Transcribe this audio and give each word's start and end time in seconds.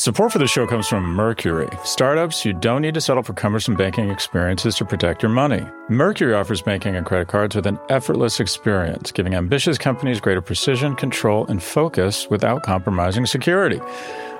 Support 0.00 0.32
for 0.32 0.38
the 0.38 0.46
show 0.46 0.66
comes 0.66 0.88
from 0.88 1.04
Mercury, 1.04 1.68
startups 1.84 2.42
you 2.42 2.54
don't 2.54 2.80
need 2.80 2.94
to 2.94 3.02
settle 3.02 3.22
for 3.22 3.34
cumbersome 3.34 3.76
banking 3.76 4.08
experiences 4.08 4.74
to 4.76 4.86
protect 4.86 5.22
your 5.22 5.30
money. 5.30 5.62
Mercury 5.90 6.32
offers 6.32 6.62
banking 6.62 6.96
and 6.96 7.04
credit 7.04 7.28
cards 7.28 7.54
with 7.54 7.66
an 7.66 7.78
effortless 7.90 8.40
experience, 8.40 9.12
giving 9.12 9.34
ambitious 9.34 9.76
companies 9.76 10.18
greater 10.18 10.40
precision, 10.40 10.96
control, 10.96 11.46
and 11.48 11.62
focus 11.62 12.30
without 12.30 12.62
compromising 12.62 13.26
security. 13.26 13.78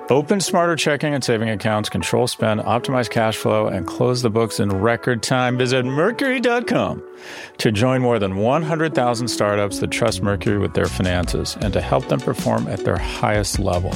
Open 0.09 0.41
smarter 0.41 0.75
checking 0.75 1.13
and 1.13 1.23
saving 1.23 1.49
accounts, 1.49 1.89
control 1.89 2.25
spend, 2.25 2.61
optimize 2.61 3.07
cash 3.07 3.37
flow, 3.37 3.67
and 3.67 3.85
close 3.85 4.23
the 4.23 4.31
books 4.31 4.59
in 4.59 4.71
record 4.71 5.21
time. 5.21 5.59
Visit 5.59 5.85
Mercury.com 5.85 7.03
to 7.59 7.71
join 7.71 8.01
more 8.01 8.17
than 8.17 8.37
100,000 8.37 9.27
startups 9.27 9.77
that 9.77 9.91
trust 9.91 10.23
Mercury 10.23 10.57
with 10.57 10.73
their 10.73 10.87
finances 10.87 11.55
and 11.61 11.71
to 11.71 11.81
help 11.81 12.07
them 12.07 12.19
perform 12.19 12.67
at 12.67 12.83
their 12.83 12.97
highest 12.97 13.59
level. 13.59 13.93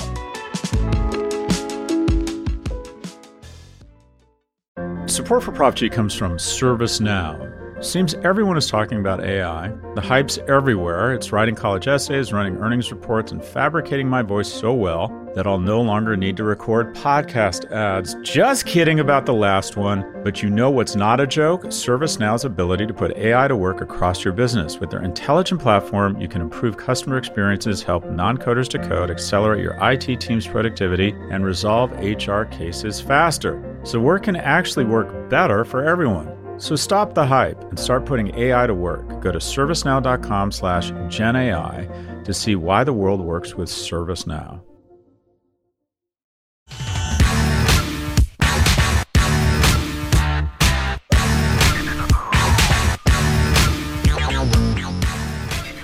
Support 5.15 5.43
for 5.43 5.53
Prop 5.53 5.75
G 5.75 5.89
comes 5.89 6.13
from 6.13 6.33
ServiceNow. 6.33 7.54
Seems 7.85 8.15
everyone 8.15 8.57
is 8.57 8.67
talking 8.67 8.97
about 8.97 9.23
AI. 9.23 9.71
The 9.93 10.01
hype's 10.01 10.39
everywhere. 10.47 11.13
It's 11.13 11.31
writing 11.31 11.53
college 11.53 11.87
essays, 11.87 12.33
running 12.33 12.57
earnings 12.57 12.91
reports, 12.91 13.31
and 13.31 13.45
fabricating 13.45 14.09
my 14.09 14.23
voice 14.23 14.51
so 14.51 14.73
well 14.73 15.09
that 15.35 15.45
I'll 15.45 15.59
no 15.59 15.81
longer 15.81 16.17
need 16.17 16.35
to 16.37 16.43
record 16.43 16.95
podcast 16.95 17.71
ads. 17.71 18.15
Just 18.23 18.65
kidding 18.65 18.99
about 18.99 19.27
the 19.27 19.35
last 19.35 19.77
one. 19.77 20.03
But 20.23 20.41
you 20.41 20.49
know 20.49 20.71
what's 20.71 20.95
not 20.95 21.19
a 21.19 21.27
joke? 21.27 21.65
ServiceNow's 21.65 22.43
ability 22.43 22.87
to 22.87 22.93
put 22.93 23.15
AI 23.17 23.47
to 23.47 23.55
work 23.55 23.81
across 23.81 24.23
your 24.23 24.33
business. 24.33 24.79
With 24.79 24.89
their 24.89 25.03
intelligent 25.03 25.61
platform, 25.61 26.19
you 26.19 26.27
can 26.27 26.41
improve 26.41 26.77
customer 26.77 27.19
experiences, 27.19 27.83
help 27.83 28.03
non 28.05 28.39
coders 28.39 28.67
to 28.69 28.79
code, 28.79 29.11
accelerate 29.11 29.61
your 29.61 29.77
IT 29.79 30.19
team's 30.19 30.47
productivity, 30.47 31.11
and 31.29 31.45
resolve 31.45 31.91
HR 31.99 32.45
cases 32.45 32.99
faster 32.99 33.61
so 33.83 33.99
work 33.99 34.23
can 34.23 34.35
actually 34.35 34.85
work 34.85 35.29
better 35.29 35.63
for 35.63 35.83
everyone. 35.83 36.31
So 36.57 36.77
stop 36.77 37.15
the 37.15 37.25
hype 37.25 37.61
and 37.63 37.77
start 37.77 38.05
putting 38.05 38.33
AI 38.39 38.65
to 38.65 38.73
work. 38.73 39.05
Go 39.19 39.29
to 39.29 39.39
servicenow.com 39.39 40.53
slash 40.53 40.91
GenAI 40.91 42.23
to 42.23 42.33
see 42.33 42.55
why 42.55 42.85
the 42.85 42.93
world 42.93 43.19
works 43.19 43.55
with 43.55 43.67
ServiceNow. 43.67 44.61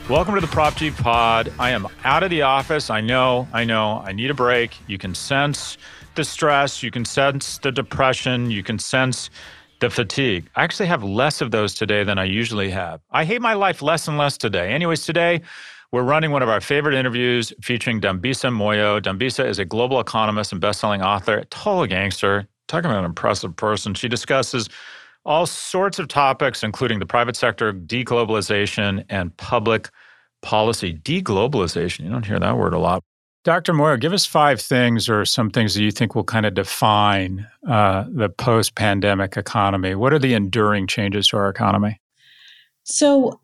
Welcome 0.09 0.35
to 0.35 0.41
the 0.41 0.47
Prop 0.47 0.75
G 0.75 0.91
Pod. 0.91 1.51
I 1.59 1.71
am 1.71 1.85
out 2.05 2.23
of 2.23 2.29
the 2.29 2.43
office. 2.43 2.89
I 2.89 3.01
know, 3.01 3.45
I 3.51 3.65
know, 3.65 4.01
I 4.05 4.13
need 4.13 4.31
a 4.31 4.33
break. 4.33 4.77
You 4.87 4.97
can 4.97 5.15
sense 5.15 5.77
the 6.15 6.23
stress, 6.23 6.81
you 6.81 6.91
can 6.91 7.03
sense 7.03 7.57
the 7.57 7.71
depression, 7.71 8.51
you 8.51 8.63
can 8.63 8.79
sense 8.79 9.29
the 9.81 9.89
fatigue. 9.89 10.49
I 10.55 10.63
actually 10.63 10.85
have 10.87 11.03
less 11.03 11.41
of 11.41 11.51
those 11.51 11.73
today 11.73 12.03
than 12.03 12.17
I 12.17 12.23
usually 12.23 12.69
have. 12.69 13.01
I 13.11 13.25
hate 13.25 13.41
my 13.41 13.53
life 13.53 13.81
less 13.81 14.07
and 14.07 14.17
less 14.17 14.37
today. 14.37 14.71
Anyways, 14.71 15.05
today 15.05 15.41
we're 15.91 16.03
running 16.03 16.31
one 16.31 16.41
of 16.43 16.49
our 16.49 16.61
favorite 16.61 16.95
interviews 16.95 17.51
featuring 17.61 17.99
Dambisa 17.99 18.51
Moyo. 18.51 19.01
Dambisa 19.01 19.45
is 19.45 19.59
a 19.59 19.65
global 19.65 19.99
economist 19.99 20.51
and 20.51 20.61
best-selling 20.61 21.01
author, 21.01 21.43
total 21.49 21.85
gangster. 21.87 22.47
Talking 22.67 22.89
about 22.89 22.99
an 22.99 23.05
impressive 23.05 23.55
person. 23.55 23.93
She 23.95 24.07
discusses 24.07 24.69
all 25.25 25.45
sorts 25.45 25.99
of 25.99 26.07
topics, 26.07 26.63
including 26.63 26.99
the 26.99 27.05
private 27.05 27.35
sector, 27.35 27.73
deglobalization, 27.73 29.03
and 29.09 29.35
public 29.35 29.89
policy. 30.41 30.93
Deglobalization, 30.93 32.05
you 32.05 32.09
don't 32.09 32.25
hear 32.25 32.39
that 32.39 32.57
word 32.57 32.73
a 32.73 32.79
lot. 32.79 33.03
Dr. 33.43 33.73
Moyo, 33.73 33.99
give 33.99 34.13
us 34.13 34.25
five 34.25 34.61
things 34.61 35.09
or 35.09 35.25
some 35.25 35.49
things 35.49 35.73
that 35.73 35.81
you 35.81 35.91
think 35.91 36.13
will 36.13 36.23
kind 36.23 36.45
of 36.45 36.53
define 36.53 37.47
uh, 37.67 38.05
the 38.07 38.29
post 38.29 38.75
pandemic 38.75 39.35
economy. 39.35 39.95
What 39.95 40.13
are 40.13 40.19
the 40.19 40.35
enduring 40.35 40.85
changes 40.85 41.27
to 41.29 41.37
our 41.37 41.49
economy? 41.49 41.99
So, 42.83 43.39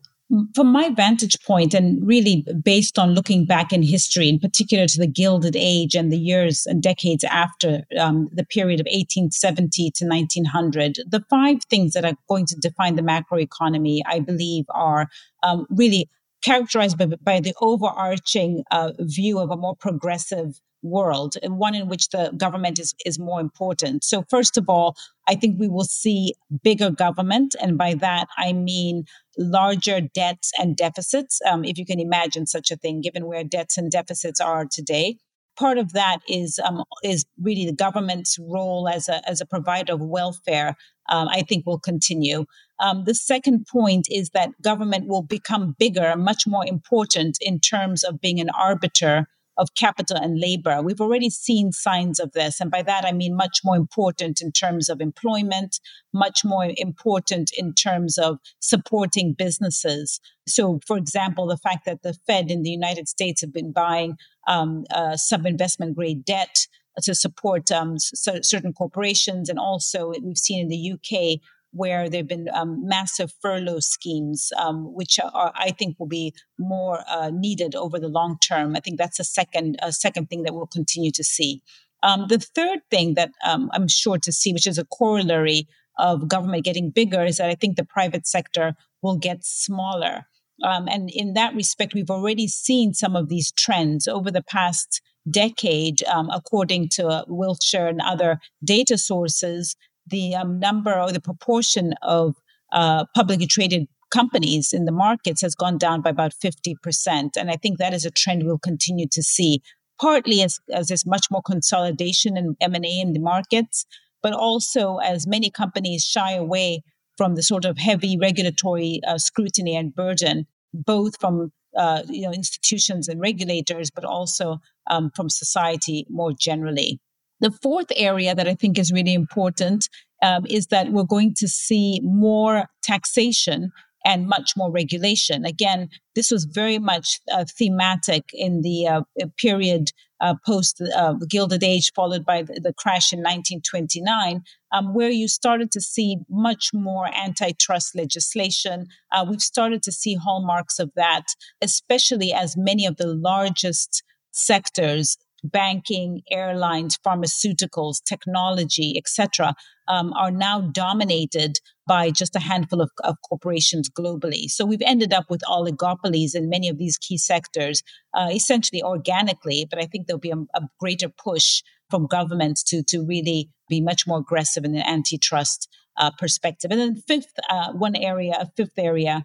from 0.54 0.66
my 0.70 0.90
vantage 0.90 1.40
point, 1.44 1.72
and 1.72 2.06
really 2.06 2.44
based 2.62 2.98
on 2.98 3.14
looking 3.14 3.46
back 3.46 3.72
in 3.72 3.82
history, 3.82 4.28
in 4.28 4.38
particular 4.38 4.86
to 4.86 4.98
the 4.98 5.06
Gilded 5.06 5.56
Age 5.56 5.94
and 5.94 6.12
the 6.12 6.18
years 6.18 6.66
and 6.66 6.82
decades 6.82 7.24
after 7.24 7.82
um, 7.98 8.28
the 8.30 8.44
period 8.44 8.78
of 8.78 8.84
1870 8.84 9.90
to 9.92 10.04
1900, 10.04 10.98
the 11.08 11.24
five 11.30 11.64
things 11.70 11.94
that 11.94 12.04
are 12.04 12.12
going 12.28 12.44
to 12.46 12.56
define 12.56 12.96
the 12.96 13.02
macroeconomy, 13.02 14.00
I 14.04 14.20
believe, 14.20 14.66
are 14.68 15.08
um, 15.42 15.66
really 15.70 16.10
characterized 16.42 16.98
by, 16.98 17.06
by 17.22 17.40
the 17.40 17.54
overarching 17.60 18.64
uh, 18.70 18.92
view 18.98 19.38
of 19.38 19.50
a 19.50 19.56
more 19.56 19.76
progressive 19.76 20.60
world 20.82 21.34
and 21.42 21.58
one 21.58 21.74
in 21.74 21.88
which 21.88 22.08
the 22.10 22.32
government 22.36 22.78
is, 22.78 22.94
is 23.04 23.18
more 23.18 23.40
important. 23.40 24.04
So, 24.04 24.24
first 24.30 24.56
of 24.56 24.68
all, 24.68 24.96
I 25.26 25.34
think 25.34 25.58
we 25.58 25.68
will 25.68 25.84
see 25.84 26.34
bigger 26.62 26.90
government. 26.90 27.54
And 27.60 27.76
by 27.76 27.94
that, 27.94 28.28
I 28.36 28.52
mean 28.52 29.04
larger 29.36 30.00
debts 30.00 30.52
and 30.58 30.76
deficits, 30.76 31.40
um, 31.46 31.64
if 31.64 31.78
you 31.78 31.86
can 31.86 32.00
imagine 32.00 32.46
such 32.46 32.70
a 32.70 32.76
thing, 32.76 33.00
given 33.00 33.26
where 33.26 33.44
debts 33.44 33.76
and 33.76 33.90
deficits 33.90 34.40
are 34.40 34.66
today. 34.70 35.16
Part 35.58 35.78
of 35.78 35.92
that 35.92 36.20
is 36.28 36.60
um, 36.64 36.84
is 37.02 37.26
really 37.42 37.66
the 37.66 37.72
government's 37.72 38.38
role 38.38 38.88
as 38.88 39.08
a 39.08 39.28
as 39.28 39.40
a 39.40 39.46
provider 39.46 39.94
of 39.94 40.00
welfare. 40.00 40.76
Um, 41.08 41.26
I 41.28 41.42
think 41.42 41.66
will 41.66 41.80
continue. 41.80 42.44
Um, 42.80 43.04
the 43.04 43.14
second 43.14 43.66
point 43.66 44.06
is 44.10 44.30
that 44.30 44.50
government 44.62 45.08
will 45.08 45.22
become 45.22 45.74
bigger, 45.78 46.14
much 46.16 46.46
more 46.46 46.64
important 46.66 47.38
in 47.40 47.58
terms 47.60 48.04
of 48.04 48.20
being 48.20 48.40
an 48.40 48.50
arbiter 48.50 49.26
of 49.58 49.74
capital 49.74 50.16
and 50.16 50.40
labor. 50.40 50.80
We've 50.80 51.00
already 51.00 51.28
seen 51.28 51.72
signs 51.72 52.20
of 52.20 52.32
this. 52.32 52.60
And 52.60 52.70
by 52.70 52.82
that, 52.82 53.04
I 53.04 53.12
mean 53.12 53.36
much 53.36 53.60
more 53.64 53.76
important 53.76 54.40
in 54.40 54.52
terms 54.52 54.88
of 54.88 55.00
employment, 55.00 55.80
much 56.14 56.44
more 56.44 56.72
important 56.76 57.50
in 57.56 57.74
terms 57.74 58.16
of 58.16 58.38
supporting 58.60 59.34
businesses. 59.34 60.20
So, 60.46 60.80
for 60.86 60.96
example, 60.96 61.46
the 61.46 61.56
fact 61.56 61.84
that 61.86 62.02
the 62.02 62.14
Fed 62.26 62.50
in 62.50 62.62
the 62.62 62.70
United 62.70 63.08
States 63.08 63.40
have 63.40 63.52
been 63.52 63.72
buying 63.72 64.16
um, 64.46 64.84
uh, 64.94 65.16
sub 65.16 65.44
investment 65.44 65.96
grade 65.96 66.24
debt 66.24 66.66
to 67.02 67.14
support 67.14 67.70
um, 67.70 67.96
certain 67.98 68.72
corporations. 68.72 69.48
And 69.48 69.58
also, 69.58 70.12
we've 70.22 70.38
seen 70.38 70.62
in 70.62 70.68
the 70.68 70.92
UK 70.92 71.40
where 71.78 72.10
there 72.10 72.20
have 72.20 72.28
been 72.28 72.48
um, 72.52 72.86
massive 72.86 73.32
furlough 73.40 73.80
schemes, 73.80 74.50
um, 74.58 74.94
which 74.94 75.18
are, 75.20 75.52
I 75.54 75.70
think 75.70 75.96
will 75.98 76.08
be 76.08 76.34
more 76.58 77.04
uh, 77.08 77.30
needed 77.32 77.74
over 77.74 77.98
the 77.98 78.08
long 78.08 78.38
term. 78.40 78.76
I 78.76 78.80
think 78.80 78.98
that's 78.98 79.20
a 79.20 79.24
second 79.24 79.76
a 79.80 79.92
second 79.92 80.26
thing 80.28 80.42
that 80.42 80.54
we'll 80.54 80.66
continue 80.66 81.12
to 81.12 81.24
see. 81.24 81.62
Um, 82.02 82.26
the 82.28 82.38
third 82.38 82.80
thing 82.90 83.14
that 83.14 83.30
um, 83.46 83.70
I'm 83.72 83.88
sure 83.88 84.18
to 84.18 84.32
see, 84.32 84.52
which 84.52 84.66
is 84.66 84.78
a 84.78 84.84
corollary 84.84 85.66
of 85.98 86.28
government 86.28 86.64
getting 86.64 86.90
bigger, 86.90 87.24
is 87.24 87.36
that 87.38 87.50
I 87.50 87.54
think 87.54 87.76
the 87.76 87.84
private 87.84 88.26
sector 88.26 88.74
will 89.02 89.18
get 89.18 89.44
smaller. 89.44 90.26
Um, 90.64 90.88
and 90.88 91.08
in 91.10 91.34
that 91.34 91.54
respect, 91.54 91.94
we've 91.94 92.10
already 92.10 92.48
seen 92.48 92.92
some 92.92 93.14
of 93.14 93.28
these 93.28 93.52
trends 93.52 94.08
over 94.08 94.30
the 94.30 94.42
past 94.42 95.00
decade, 95.30 96.02
um, 96.04 96.30
according 96.30 96.88
to 96.88 97.24
Wilshire 97.28 97.86
and 97.86 98.00
other 98.00 98.38
data 98.64 98.98
sources 98.98 99.76
the 100.10 100.34
um, 100.34 100.58
number 100.58 100.98
or 100.98 101.12
the 101.12 101.20
proportion 101.20 101.94
of 102.02 102.34
uh, 102.72 103.04
publicly 103.14 103.46
traded 103.46 103.86
companies 104.10 104.72
in 104.72 104.84
the 104.84 104.92
markets 104.92 105.42
has 105.42 105.54
gone 105.54 105.78
down 105.78 106.00
by 106.00 106.10
about 106.10 106.32
50%. 106.32 107.36
And 107.36 107.50
I 107.50 107.56
think 107.56 107.78
that 107.78 107.94
is 107.94 108.04
a 108.04 108.10
trend 108.10 108.44
we'll 108.44 108.58
continue 108.58 109.06
to 109.12 109.22
see, 109.22 109.62
partly 110.00 110.42
as, 110.42 110.58
as 110.72 110.88
there's 110.88 111.06
much 111.06 111.26
more 111.30 111.42
consolidation 111.42 112.36
and 112.36 112.56
M&A 112.60 113.00
in 113.00 113.12
the 113.12 113.20
markets, 113.20 113.84
but 114.22 114.32
also 114.32 114.96
as 114.98 115.26
many 115.26 115.50
companies 115.50 116.04
shy 116.04 116.32
away 116.32 116.82
from 117.16 117.34
the 117.34 117.42
sort 117.42 117.64
of 117.64 117.78
heavy 117.78 118.16
regulatory 118.16 119.00
uh, 119.06 119.18
scrutiny 119.18 119.76
and 119.76 119.94
burden, 119.94 120.46
both 120.72 121.18
from 121.20 121.52
uh, 121.76 122.02
you 122.08 122.22
know 122.22 122.32
institutions 122.32 123.08
and 123.08 123.20
regulators, 123.20 123.90
but 123.90 124.04
also 124.04 124.58
um, 124.88 125.10
from 125.14 125.28
society 125.28 126.06
more 126.08 126.32
generally. 126.32 127.00
The 127.40 127.50
fourth 127.50 127.92
area 127.96 128.34
that 128.34 128.48
I 128.48 128.54
think 128.54 128.78
is 128.78 128.92
really 128.92 129.14
important 129.14 129.88
um, 130.22 130.46
is 130.48 130.68
that 130.68 130.90
we're 130.90 131.04
going 131.04 131.34
to 131.38 131.48
see 131.48 132.00
more 132.02 132.66
taxation 132.82 133.70
and 134.04 134.26
much 134.26 134.52
more 134.56 134.70
regulation. 134.70 135.44
Again, 135.44 135.88
this 136.14 136.30
was 136.30 136.44
very 136.44 136.78
much 136.78 137.20
uh, 137.32 137.44
thematic 137.58 138.24
in 138.32 138.62
the 138.62 138.86
uh, 138.86 139.02
period 139.36 139.90
uh, 140.20 140.34
post 140.44 140.80
uh, 140.96 141.12
the 141.12 141.26
Gilded 141.26 141.62
Age, 141.62 141.92
followed 141.94 142.24
by 142.24 142.42
the, 142.42 142.60
the 142.60 142.72
crash 142.72 143.12
in 143.12 143.20
1929, 143.20 144.42
um, 144.72 144.94
where 144.94 145.10
you 145.10 145.28
started 145.28 145.70
to 145.72 145.80
see 145.80 146.16
much 146.28 146.70
more 146.72 147.08
antitrust 147.14 147.94
legislation. 147.94 148.86
Uh, 149.12 149.24
we've 149.28 149.42
started 149.42 149.82
to 149.84 149.92
see 149.92 150.14
hallmarks 150.14 150.78
of 150.78 150.90
that, 150.96 151.24
especially 151.62 152.32
as 152.32 152.56
many 152.56 152.84
of 152.86 152.96
the 152.96 153.06
largest 153.06 154.02
sectors 154.32 155.16
banking, 155.44 156.22
airlines, 156.30 156.98
pharmaceuticals, 157.06 158.02
technology, 158.04 158.94
etc., 158.96 159.54
um, 159.86 160.12
are 160.14 160.30
now 160.30 160.60
dominated 160.60 161.58
by 161.86 162.10
just 162.10 162.36
a 162.36 162.40
handful 162.40 162.80
of, 162.80 162.90
of, 163.04 163.16
corporations 163.26 163.88
globally. 163.88 164.44
So 164.50 164.66
we've 164.66 164.82
ended 164.84 165.14
up 165.14 165.30
with 165.30 165.40
oligopolies 165.48 166.34
in 166.34 166.50
many 166.50 166.68
of 166.68 166.76
these 166.76 166.98
key 166.98 167.16
sectors, 167.16 167.82
uh, 168.14 168.28
essentially 168.30 168.82
organically. 168.82 169.66
But 169.68 169.80
I 169.80 169.86
think 169.86 170.06
there'll 170.06 170.20
be 170.20 170.30
a, 170.30 170.36
a 170.54 170.68
greater 170.78 171.08
push 171.08 171.62
from 171.88 172.06
governments 172.06 172.62
to, 172.64 172.82
to 172.88 173.00
really 173.00 173.48
be 173.68 173.80
much 173.80 174.06
more 174.06 174.18
aggressive 174.18 174.64
in 174.64 174.74
an 174.74 174.82
antitrust 174.82 175.68
uh, 175.96 176.10
perspective. 176.18 176.70
And 176.70 176.80
then 176.80 176.96
fifth, 176.96 177.32
uh, 177.48 177.72
one 177.72 177.96
area, 177.96 178.34
a 178.38 178.46
fifth 178.56 178.78
area 178.78 179.24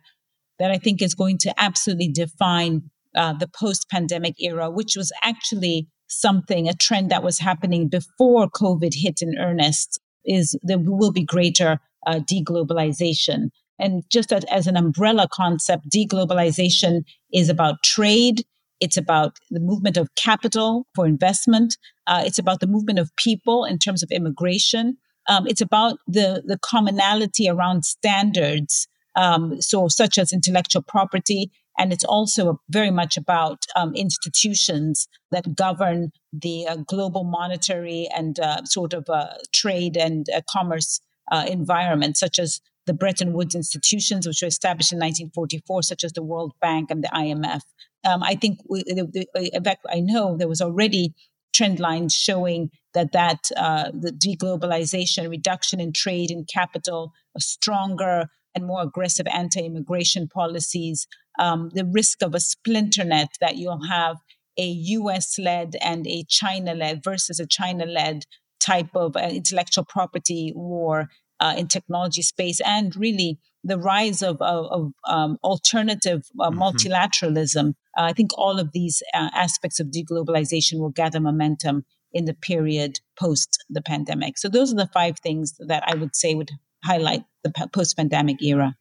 that 0.59 0.71
I 0.71 0.77
think 0.77 1.01
is 1.01 1.13
going 1.13 1.39
to 1.39 1.53
absolutely 1.61 2.09
define 2.09 2.89
uh, 3.15 3.33
the 3.33 3.47
post-pandemic 3.47 4.35
era, 4.39 4.69
which 4.69 4.95
was 4.95 5.11
actually 5.21 5.87
something, 6.07 6.67
a 6.67 6.73
trend 6.73 7.11
that 7.11 7.23
was 7.23 7.39
happening 7.39 7.87
before 7.87 8.49
COVID 8.49 8.93
hit 8.93 9.21
in 9.21 9.37
earnest, 9.37 9.99
is 10.25 10.57
there 10.63 10.79
will 10.79 11.11
be 11.11 11.23
greater 11.23 11.79
uh, 12.07 12.19
deglobalization. 12.19 13.49
And 13.79 14.03
just 14.09 14.31
as, 14.31 14.43
as 14.45 14.67
an 14.67 14.77
umbrella 14.77 15.27
concept, 15.31 15.89
deglobalization 15.89 17.03
is 17.33 17.49
about 17.49 17.83
trade. 17.83 18.45
It's 18.79 18.97
about 18.97 19.37
the 19.49 19.59
movement 19.59 19.97
of 19.97 20.13
capital 20.15 20.87
for 20.95 21.07
investment. 21.07 21.77
Uh, 22.05 22.23
it's 22.25 22.39
about 22.39 22.59
the 22.59 22.67
movement 22.67 22.99
of 22.99 23.15
people 23.15 23.65
in 23.65 23.79
terms 23.79 24.03
of 24.03 24.11
immigration. 24.11 24.97
Um, 25.27 25.47
it's 25.47 25.61
about 25.61 25.99
the, 26.07 26.43
the 26.45 26.57
commonality 26.59 27.49
around 27.49 27.85
standards, 27.85 28.87
um, 29.15 29.61
so 29.61 29.87
such 29.87 30.17
as 30.17 30.33
intellectual 30.33 30.81
property. 30.81 31.49
And 31.77 31.91
it's 31.91 32.03
also 32.03 32.59
very 32.69 32.91
much 32.91 33.17
about 33.17 33.65
um, 33.75 33.95
institutions 33.95 35.07
that 35.31 35.55
govern 35.55 36.11
the 36.31 36.67
uh, 36.67 36.75
global 36.87 37.23
monetary 37.23 38.07
and 38.15 38.39
uh, 38.39 38.63
sort 38.65 38.93
of 38.93 39.09
uh, 39.09 39.33
trade 39.53 39.97
and 39.97 40.27
uh, 40.35 40.41
commerce 40.49 41.01
uh, 41.31 41.45
environment, 41.47 42.17
such 42.17 42.37
as 42.37 42.61
the 42.85 42.93
Bretton 42.93 43.33
Woods 43.33 43.55
institutions, 43.55 44.27
which 44.27 44.41
were 44.41 44.47
established 44.47 44.91
in 44.91 44.97
1944, 44.97 45.83
such 45.83 46.03
as 46.03 46.13
the 46.13 46.23
World 46.23 46.53
Bank 46.61 46.91
and 46.91 47.03
the 47.03 47.09
IMF. 47.09 47.61
Um, 48.05 48.21
I 48.21 48.35
think, 48.35 48.59
we, 48.69 48.83
the, 48.83 49.27
the, 49.33 49.55
in 49.55 49.63
fact, 49.63 49.85
I 49.89 50.01
know 50.01 50.37
there 50.37 50.49
was 50.49 50.61
already 50.61 51.13
trend 51.53 51.79
lines 51.79 52.13
showing 52.13 52.69
that 52.93 53.13
that 53.13 53.49
uh, 53.55 53.91
the 53.93 54.11
deglobalization, 54.11 55.29
reduction 55.29 55.79
in 55.79 55.93
trade 55.93 56.31
and 56.31 56.47
capital, 56.47 57.13
a 57.35 57.39
stronger 57.39 58.27
and 58.55 58.65
more 58.65 58.81
aggressive 58.81 59.27
anti-immigration 59.27 60.27
policies, 60.27 61.07
um, 61.39 61.69
the 61.73 61.85
risk 61.85 62.21
of 62.21 62.35
a 62.35 62.39
splinternet 62.39 63.29
that 63.41 63.57
you'll 63.57 63.87
have 63.87 64.17
a 64.57 64.65
U.S.-led 64.65 65.75
and 65.81 66.05
a 66.07 66.23
China-led 66.29 67.03
versus 67.03 67.39
a 67.39 67.47
China-led 67.47 68.25
type 68.59 68.95
of 68.95 69.15
uh, 69.15 69.21
intellectual 69.31 69.83
property 69.83 70.53
war 70.55 71.09
uh, 71.39 71.55
in 71.57 71.67
technology 71.67 72.21
space, 72.21 72.61
and 72.65 72.95
really 72.95 73.39
the 73.63 73.77
rise 73.77 74.21
of, 74.21 74.37
of, 74.41 74.65
of 74.71 74.91
um, 75.07 75.37
alternative 75.43 76.23
uh, 76.39 76.49
mm-hmm. 76.49 76.61
multilateralism. 76.61 77.69
Uh, 77.97 78.03
I 78.03 78.13
think 78.13 78.31
all 78.37 78.59
of 78.59 78.71
these 78.71 79.01
uh, 79.13 79.29
aspects 79.33 79.79
of 79.79 79.87
deglobalization 79.87 80.79
will 80.79 80.89
gather 80.89 81.19
momentum 81.19 81.85
in 82.11 82.25
the 82.25 82.33
period 82.33 82.99
post 83.17 83.63
the 83.69 83.81
pandemic. 83.81 84.37
So 84.37 84.47
those 84.47 84.71
are 84.71 84.77
the 84.77 84.89
five 84.93 85.19
things 85.19 85.55
that 85.59 85.83
I 85.87 85.95
would 85.95 86.15
say 86.15 86.35
would 86.35 86.51
highlight 86.83 87.23
the 87.43 87.51
post 87.71 87.97
pandemic 87.97 88.41
era. 88.41 88.75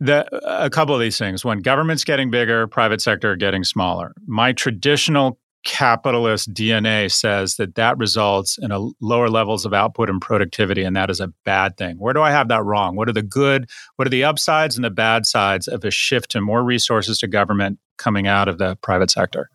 The, 0.00 0.28
a 0.46 0.70
couple 0.70 0.94
of 0.94 1.00
these 1.00 1.18
things. 1.18 1.44
One, 1.44 1.60
government's 1.60 2.04
getting 2.04 2.30
bigger, 2.30 2.66
private 2.68 3.00
sector 3.00 3.34
getting 3.34 3.64
smaller. 3.64 4.14
My 4.26 4.52
traditional 4.52 5.38
capitalist 5.64 6.54
DNA 6.54 7.12
says 7.12 7.56
that 7.56 7.74
that 7.74 7.98
results 7.98 8.58
in 8.58 8.70
a 8.70 8.88
lower 9.00 9.28
levels 9.28 9.66
of 9.66 9.74
output 9.74 10.08
and 10.08 10.20
productivity, 10.20 10.84
and 10.84 10.96
that 10.96 11.10
is 11.10 11.20
a 11.20 11.28
bad 11.44 11.76
thing. 11.76 11.98
Where 11.98 12.14
do 12.14 12.22
I 12.22 12.30
have 12.30 12.48
that 12.48 12.64
wrong? 12.64 12.94
What 12.94 13.08
are 13.08 13.12
the 13.12 13.22
good, 13.22 13.68
what 13.96 14.06
are 14.06 14.10
the 14.10 14.24
upsides 14.24 14.76
and 14.76 14.84
the 14.84 14.90
bad 14.90 15.26
sides 15.26 15.66
of 15.66 15.84
a 15.84 15.90
shift 15.90 16.30
to 16.30 16.40
more 16.40 16.62
resources 16.62 17.18
to 17.18 17.26
government 17.26 17.78
coming 17.96 18.28
out 18.28 18.48
of 18.48 18.58
the 18.58 18.76
private 18.76 19.10
sector? 19.10 19.50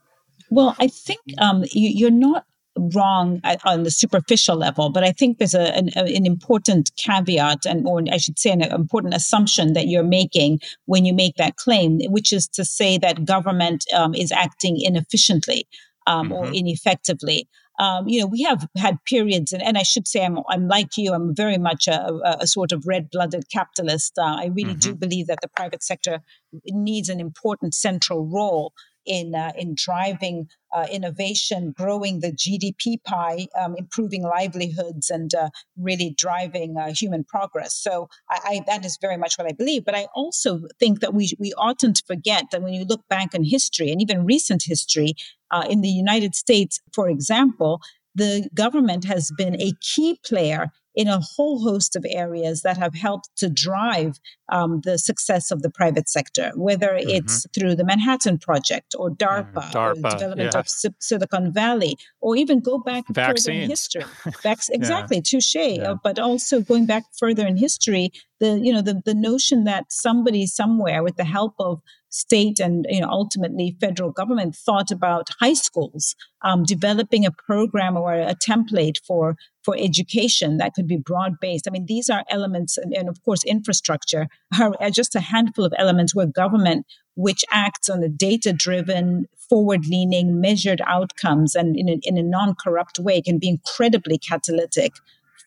Well, 0.49 0.75
I 0.77 0.87
think 0.87 1.21
um, 1.39 1.63
you, 1.71 2.07
are 2.07 2.11
not 2.11 2.45
wrong 2.77 3.41
on 3.65 3.83
the 3.83 3.91
superficial 3.91 4.55
level, 4.55 4.89
but 4.89 5.03
I 5.03 5.11
think 5.11 5.37
there's 5.37 5.53
a, 5.53 5.75
an, 5.75 5.89
an, 5.95 6.25
important 6.25 6.91
caveat, 6.97 7.65
and 7.65 7.85
or 7.87 8.01
I 8.11 8.17
should 8.17 8.39
say, 8.39 8.51
an 8.51 8.61
important 8.61 9.13
assumption 9.13 9.73
that 9.73 9.87
you're 9.87 10.03
making 10.03 10.59
when 10.85 11.05
you 11.05 11.13
make 11.13 11.35
that 11.35 11.57
claim, 11.57 11.99
which 12.09 12.33
is 12.33 12.47
to 12.49 12.65
say 12.65 12.97
that 12.97 13.25
government 13.25 13.85
um, 13.93 14.15
is 14.15 14.31
acting 14.31 14.79
inefficiently 14.81 15.67
um, 16.07 16.29
mm-hmm. 16.29 16.33
or 16.33 16.45
ineffectively. 16.53 17.47
Um, 17.79 18.07
you 18.07 18.21
know, 18.21 18.27
we 18.27 18.43
have 18.43 18.67
had 18.77 18.97
periods, 19.05 19.51
and, 19.51 19.61
and 19.61 19.77
I 19.77 19.83
should 19.83 20.07
say, 20.07 20.23
I'm, 20.23 20.39
I'm 20.49 20.67
like 20.67 20.95
you, 20.95 21.13
I'm 21.13 21.35
very 21.35 21.57
much 21.57 21.87
a, 21.87 22.13
a, 22.13 22.37
a 22.41 22.47
sort 22.47 22.71
of 22.71 22.85
red 22.85 23.09
blooded 23.11 23.49
capitalist. 23.51 24.13
Uh, 24.17 24.35
I 24.39 24.51
really 24.53 24.75
mm-hmm. 24.75 24.91
do 24.91 24.95
believe 24.95 25.27
that 25.27 25.39
the 25.41 25.47
private 25.55 25.83
sector 25.83 26.21
needs 26.67 27.09
an 27.09 27.19
important 27.19 27.73
central 27.73 28.27
role 28.27 28.73
in 29.05 29.35
uh, 29.35 29.51
in 29.57 29.75
driving 29.75 30.47
uh, 30.73 30.87
innovation, 30.91 31.73
growing 31.77 32.19
the 32.19 32.31
GDP 32.31 33.03
pie, 33.03 33.47
um, 33.59 33.75
improving 33.77 34.23
livelihoods, 34.23 35.09
and 35.09 35.33
uh, 35.33 35.49
really 35.77 36.15
driving 36.17 36.77
uh, 36.77 36.93
human 36.93 37.23
progress. 37.23 37.75
So 37.75 38.09
I, 38.29 38.39
I, 38.45 38.61
that 38.67 38.85
is 38.85 38.97
very 39.01 39.17
much 39.17 39.37
what 39.37 39.47
I 39.47 39.53
believe. 39.53 39.85
But 39.85 39.95
I 39.95 40.07
also 40.15 40.61
think 40.79 40.99
that 41.01 41.13
we 41.13 41.31
we 41.39 41.53
oughtn't 41.57 42.01
forget 42.07 42.45
that 42.51 42.61
when 42.61 42.73
you 42.73 42.85
look 42.85 43.07
back 43.09 43.33
in 43.33 43.43
history 43.43 43.91
and 43.91 44.01
even 44.01 44.25
recent 44.25 44.63
history, 44.63 45.13
uh, 45.51 45.65
in 45.69 45.81
the 45.81 45.89
United 45.89 46.35
States, 46.35 46.79
for 46.93 47.07
example, 47.09 47.79
the 48.15 48.49
government 48.53 49.05
has 49.05 49.31
been 49.37 49.59
a 49.59 49.73
key 49.81 50.19
player 50.25 50.71
in 50.95 51.07
a 51.07 51.19
whole 51.19 51.61
host 51.61 51.95
of 51.95 52.05
areas 52.07 52.61
that 52.61 52.77
have 52.77 52.93
helped 52.93 53.29
to 53.37 53.49
drive 53.49 54.19
um, 54.51 54.81
the 54.83 54.97
success 54.97 55.51
of 55.51 55.61
the 55.61 55.69
private 55.69 56.07
sector, 56.07 56.51
whether 56.55 56.89
mm-hmm. 56.89 57.09
it's 57.09 57.47
through 57.53 57.75
the 57.75 57.85
Manhattan 57.85 58.37
Project 58.37 58.93
or 58.97 59.09
DARPA, 59.09 59.53
mm, 59.53 59.71
DARPA 59.71 59.91
or 59.91 59.95
the 59.95 60.09
development 60.09 60.51
yeah. 60.53 60.59
of 60.59 60.69
si- 60.69 60.89
Silicon 60.99 61.51
Valley, 61.51 61.97
or 62.21 62.35
even 62.35 62.59
go 62.59 62.77
back 62.77 63.05
Vaccines. 63.09 63.45
further 63.45 63.57
in 63.57 63.69
history. 63.69 64.03
Vac- 64.43 64.69
exactly, 64.69 65.17
yeah. 65.17 65.23
touche. 65.25 65.55
Yeah. 65.55 65.91
Uh, 65.91 65.95
but 66.03 66.19
also 66.19 66.61
going 66.61 66.85
back 66.85 67.03
further 67.17 67.47
in 67.47 67.57
history, 67.57 68.11
the 68.39 68.59
you 68.59 68.73
know 68.73 68.81
the 68.81 69.01
the 69.05 69.13
notion 69.15 69.63
that 69.63 69.91
somebody 69.91 70.45
somewhere 70.45 71.01
with 71.03 71.15
the 71.15 71.23
help 71.23 71.53
of 71.59 71.81
state 72.09 72.59
and 72.59 72.85
you 72.89 73.01
know 73.01 73.07
ultimately 73.09 73.75
federal 73.79 74.11
government 74.11 74.55
thought 74.55 74.91
about 74.91 75.29
high 75.39 75.53
schools 75.53 76.15
um, 76.43 76.63
developing 76.63 77.25
a 77.25 77.31
program 77.31 77.97
or 77.97 78.13
a 78.13 78.35
template 78.35 78.97
for 79.07 79.35
for 79.63 79.75
education 79.77 80.57
that 80.57 80.73
could 80.73 80.87
be 80.87 80.97
broad 80.97 81.39
based. 81.39 81.67
I 81.67 81.71
mean, 81.71 81.85
these 81.85 82.09
are 82.09 82.23
elements, 82.29 82.77
and, 82.77 82.93
and, 82.93 83.09
of 83.09 83.23
course, 83.23 83.43
infrastructure 83.43 84.27
are 84.61 84.89
just 84.89 85.15
a 85.15 85.19
handful 85.19 85.65
of 85.65 85.73
elements 85.77 86.13
where 86.13 86.25
government, 86.25 86.85
which 87.15 87.43
acts 87.51 87.89
on 87.89 88.03
a 88.03 88.09
data 88.09 88.53
driven, 88.53 89.27
forward 89.49 89.85
leaning, 89.87 90.41
measured 90.41 90.81
outcomes 90.85 91.55
and 91.55 91.75
in 91.75 91.89
a, 91.89 91.99
in 92.03 92.17
a 92.17 92.23
non 92.23 92.55
corrupt 92.55 92.99
way, 92.99 93.21
can 93.21 93.39
be 93.39 93.47
incredibly 93.47 94.17
catalytic 94.17 94.93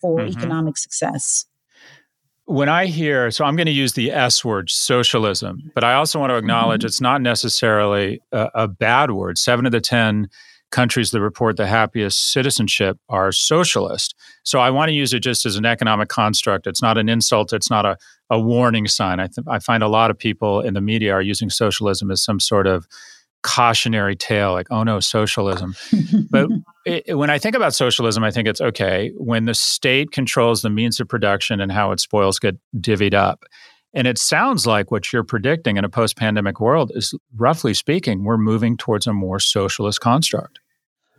for 0.01 0.21
mm-hmm. 0.21 0.39
economic 0.39 0.77
success. 0.79 1.47
When 2.47 2.69
I 2.69 2.87
hear, 2.87 3.33
so 3.33 3.45
I'm 3.45 3.57
going 3.57 3.67
to 3.67 3.73
use 3.73 3.95
the 3.95 4.13
S 4.13 4.45
word, 4.45 4.71
socialism, 4.71 5.73
but 5.75 5.83
I 5.83 5.95
also 5.95 6.21
want 6.21 6.31
to 6.31 6.37
acknowledge 6.37 6.83
mm-hmm. 6.83 6.87
it's 6.87 7.01
not 7.01 7.21
necessarily 7.21 8.23
a, 8.31 8.51
a 8.55 8.69
bad 8.69 9.11
word. 9.11 9.37
Seven 9.37 9.67
of 9.67 9.73
the 9.73 9.81
10 9.81 10.29
countries 10.71 11.11
that 11.11 11.21
report 11.21 11.57
the 11.57 11.67
happiest 11.67 12.33
citizenship 12.33 12.99
are 13.09 13.33
socialist. 13.33 14.15
So 14.43 14.59
I 14.59 14.71
want 14.71 14.89
to 14.89 14.93
use 14.93 15.13
it 15.13 15.21
just 15.21 15.47
as 15.47 15.57
an 15.57 15.65
economic 15.65 16.09
construct. 16.09 16.67
It's 16.67 16.83
not 16.83 16.99
an 16.99 17.09
insult. 17.09 17.53
It's 17.53 17.71
not 17.71 17.87
a, 17.87 17.97
a 18.31 18.41
warning 18.41 18.87
sign. 18.87 19.21
I, 19.21 19.27
th- 19.27 19.47
I 19.49 19.59
find 19.59 19.83
a 19.83 19.89
lot 19.89 20.11
of 20.11 20.19
people 20.19 20.61
in 20.61 20.75
the 20.75 20.81
media 20.81 21.13
are 21.13 21.23
using 21.23 21.51
socialism 21.51 22.11
as 22.11 22.23
some 22.23 22.41
sort 22.41 22.67
of 22.67 22.87
cautionary 23.43 24.17
tale, 24.17 24.53
like, 24.53 24.67
oh 24.71 24.83
no, 24.83 24.99
socialism. 24.99 25.77
but 26.31 26.49
it, 26.85 27.17
when 27.17 27.31
I 27.31 27.39
think 27.39 27.55
about 27.55 27.75
socialism, 27.75 28.25
I 28.25 28.33
think 28.33 28.49
it's 28.49 28.61
okay 28.61 29.13
when 29.17 29.45
the 29.45 29.55
state 29.55 30.11
controls 30.11 30.63
the 30.63 30.71
means 30.71 30.99
of 30.99 31.09
production 31.09 31.61
and 31.61 31.71
how 31.71 31.93
its 31.93 32.03
spoils 32.03 32.41
get 32.41 32.57
divvied 32.77 33.15
up. 33.15 33.45
And 33.97 34.07
it 34.07 34.19
sounds 34.19 34.67
like 34.67 34.91
what 34.91 35.11
you're 35.11 35.25
predicting 35.25 35.79
in 35.79 35.85
a 35.85 35.89
post 35.89 36.19
pandemic 36.19 36.61
world 36.61 36.93
is, 36.95 37.15
roughly 37.35 37.73
speaking, 37.73 38.25
we're 38.25 38.37
moving 38.37 38.77
towards 38.77 39.07
a 39.07 39.15
more 39.15 39.41
socialist 39.41 40.03
construct. 40.03 40.61